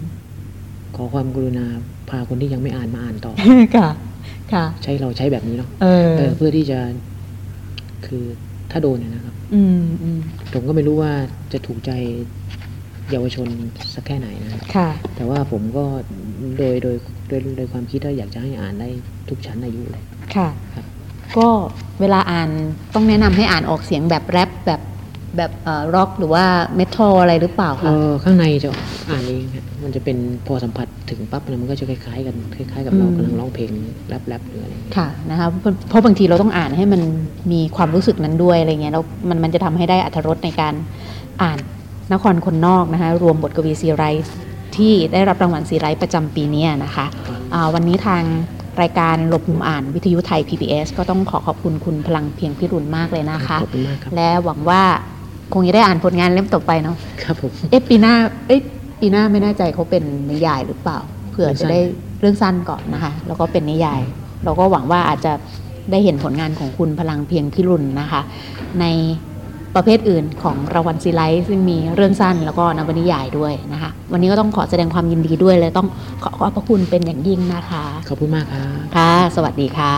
[0.96, 1.66] ขอความกรุณา
[2.10, 3.34] พาคนที่ยังไม่อ่านมาอ่านต่อ
[3.76, 3.90] ค่ะ
[4.54, 6.80] ค่ะ ใช้เราใช้แบบนี้เนาะเออเออเพื่อที่จะ
[8.06, 8.24] คือ
[8.72, 10.20] ถ้าโดนเนี่ยนะครับ อืมอืม
[10.54, 11.12] ผมก็ไม่รู้ว่า
[11.54, 11.92] จะถูกใจ
[13.12, 13.48] เยาวชน
[13.94, 15.86] สักแค่ไหนนะครับค่ะ แต่ว่าผมก็
[16.58, 16.96] โดยโดย
[17.28, 18.90] โดยโดยความคิดว่าอยากจะให้อ่านได้
[19.30, 20.04] ทุกชั้นอายุเลย
[20.36, 20.86] ค่ะครับ
[21.38, 21.48] ก็
[22.02, 22.50] เวลาอ่าน
[22.94, 24.82] ต้องแนะนำให้อ่านออกเสียงแบบแรปแบบ
[25.38, 26.46] แบบเอ่อร็อกหรือว่า
[26.76, 28.70] เมทัลอะไรหรือเปล่าเอคะอข้างในจะ
[29.10, 33.72] อ่านเองฮะมันจะเป็นพอสัมผัสถึงปั๊บแล้วมันก็จะคล้ายๆกันคล้ายๆกับเรากำลังร้องเพลง
[34.08, 37.02] แรปแรปหรืออะไรอย่างเงี้ยค่ะนะคะเพราะเพราะบางทีเราต้องอ่านให้มัน
[37.52, 40.74] มีความรู้สึกนั้นด้วยอะไรเงี้ยแล้วมันมันจะทำให้ได้อัธรสในการ
[41.42, 41.58] อ่าน
[42.12, 44.36] นครคนนอกนะคะรวมบทกวีซีไรส์
[44.76, 47.06] ที่ได้รับรางวัลซีไรส์ประจำปีเนี้ยนะคะ
[47.54, 48.24] อ่าวันนี้ทาง
[48.82, 54.82] รายการหลบมุมอ่านวิทยุไทย PBS ก็ต้องขอขอบคุณคุณพลังเพียงพิรุณมากเลยนะคะขอบคุณมากครับและหวังว่า
[55.54, 58.14] คงจะได้อ่านผลงานเล่มต่อไปเนาะครับผมเอ๊ะปีหน้า
[58.48, 58.62] เอ๊ะ
[59.00, 61.00] ปีหน้าไม่แน่ใจเขาเป็นนิยายหรือเปล่า
[61.32, 61.80] เผื่อจะได้
[62.20, 64.02] เรื่องสั้นก่อนนะคะ แล้วก็เป็นนิยาย
[64.44, 65.34] เราก็หวังว่าอาจจะ
[65.92, 68.22] ได้เห็นผลงานของคุณพลังเพียงพิรุณนะคะ
[68.80, 68.86] ใน
[69.76, 75.88] ประเภทอื่นของรางวัลซีไลท์ซึ่งมีเรื่องสั้นแล้วก็นวนิยายด้วยนะคะ วันนี้ก็ต้องขอแสดงความยินดีด้วยเลยต้อง
[76.24, 79.94] ขอขอบพระคุณเป็นอย่างยิ่งนะคะ ขอบคุณมากครับค่ะ สวัสดีค่ะ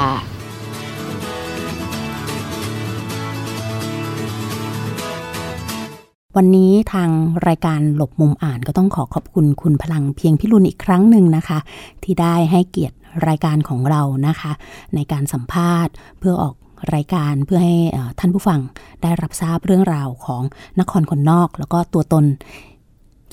[6.38, 7.10] วันนี้ทาง
[7.48, 11.60] รายการหลบมุมอ่านก็ต้องขอขอบคุณคุณพลังเพียงพิรุณอีกครั้งหนึ่งนะคะ
[12.04, 12.98] ที่ได้ให้เกียรติ
[13.28, 14.52] รายการของเรานะคะ
[14.96, 16.56] ในการสัมภาษณ์เพื่อออก
[16.94, 17.76] รายการเพื่อให้
[18.20, 18.60] ท่านผู้ฟัง
[19.02, 20.44] ได้รับทราบเรื่องราวของ
[20.80, 22.26] นครคนนอก แล้วก็ตัวตน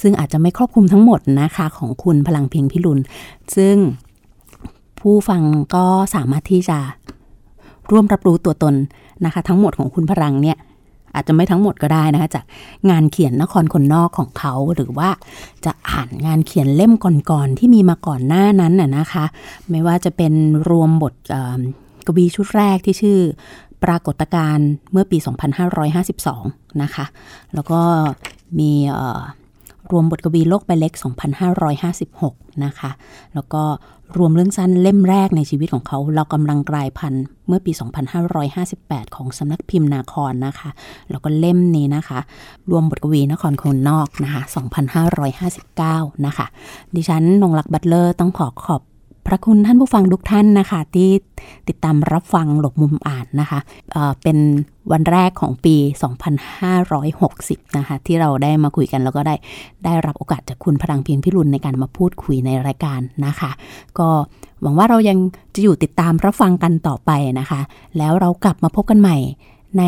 [0.02, 3.02] ซึ่งอาจจะไม่ครอบคลุมทั้งหมดนะคะของคุณพลังเพียงพิรุณ
[3.56, 3.76] ซึ่ง
[5.00, 5.42] ผู้ฟัง
[5.74, 6.78] ก็สามารถที่จะ
[7.90, 8.74] ร่วมรับรู้ตัวตน
[9.24, 10.58] นะคะ ทั้งหมดของคุณพลังเนี่ย
[11.14, 12.44] อาจจะไม่ทั้งหมดก็ได้นะคะจาก
[12.90, 15.10] งานเขียนนครคนนอกของเขา หรือว่า
[15.64, 16.92] จะอ่านงานเขียนเล่ม
[17.30, 19.24] ก่อนๆที่มีมาก่อนหน้านั้นน่ะนะคะ
[19.70, 20.32] ไม่ว่าจะเป็น
[20.68, 21.14] รวมบท
[22.06, 23.18] กวีชุดแรกที่ชื่อ
[23.84, 25.18] ปรากฏการณ์เมื่อปี
[26.00, 27.04] 2552 นะคะ
[27.54, 27.80] แล้วก็
[28.58, 28.72] มี
[29.90, 30.92] รวมบทกวีโลกใบเล็ก
[31.78, 32.90] 2556 นะคะ
[33.34, 33.62] แล้วก็
[34.18, 37.72] รวมเรื่องสั้นเล่มแรกในชีวิตของเขา เรากำลังกลายพันธุ์เมื่อปี
[38.28, 40.70] 2558 ของสำนักพิมพ์นาครนะคะ
[41.10, 42.18] แล้วก็เล่มนี้นะคะ
[42.70, 44.42] รวมบทกวีนครคนนอกนะคะ
[45.12, 46.46] 2559 นะคะ
[46.94, 48.82] ดิฉันนงลักษ์บัตเลอร์ต้องขอขอบ
[49.26, 51.10] พระคุณท่านผู้ฟังทุกท่านนะคะ ที่
[51.68, 53.60] ติดตามรับฟังหลบมุมอ่านนะคะ
[53.92, 54.38] เเป็น
[54.92, 55.76] วันแรกของปี
[56.96, 59.34] 2560 นะคะ ที่เราได้มาคุยกันแล้วก็ได้
[59.84, 63.50] ได้รับโอกาสจากคุณพลังเพียงพิรุณในการมาพูดคุยในรายการนะคะ
[63.98, 64.08] ก็
[64.62, 65.18] หวังว่าเรายัง
[65.54, 67.10] จะอยู่ติดตามรับฟังกันต่อไป
[67.40, 67.60] นะคะ
[67.98, 69.16] แล้วเรากลับมาพบกันใหม่
[69.78, 69.82] ใน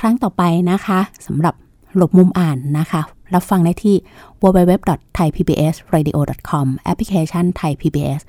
[0.00, 1.54] ครั้งต่อไปนะคะสำหรับ
[1.96, 3.00] หลบมุมอ่านนะคะ
[3.34, 3.96] รับฟังได้ที่
[4.42, 8.20] www.thaipbsradio.com แอปพลิเคชัน Thai PBS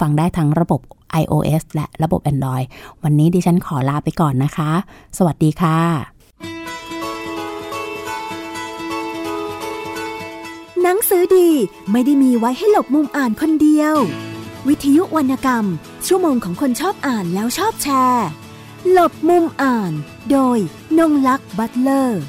[0.00, 0.80] ฟังได้ทั้งระบบ
[1.22, 2.66] iOS และระบบ Android
[3.02, 4.70] วันนี้ดิฉันขอลาไปก่อนนะคะ
[5.18, 5.78] สวัสดีค่ะ
[10.82, 11.48] หนังสือดี
[11.90, 13.96] ไม่ได้มีไว้ให้หลบมุมอ่านคนเดียว
[14.68, 15.64] วิทยุวรรณกรรม
[16.06, 18.26] ชั่วโมงของคนชอบอ่านแล้วชอบแชร์
[18.90, 19.92] หลบมุมอ่าน
[20.30, 20.58] โดย
[20.98, 22.22] นงลักษ์บัตเลอร์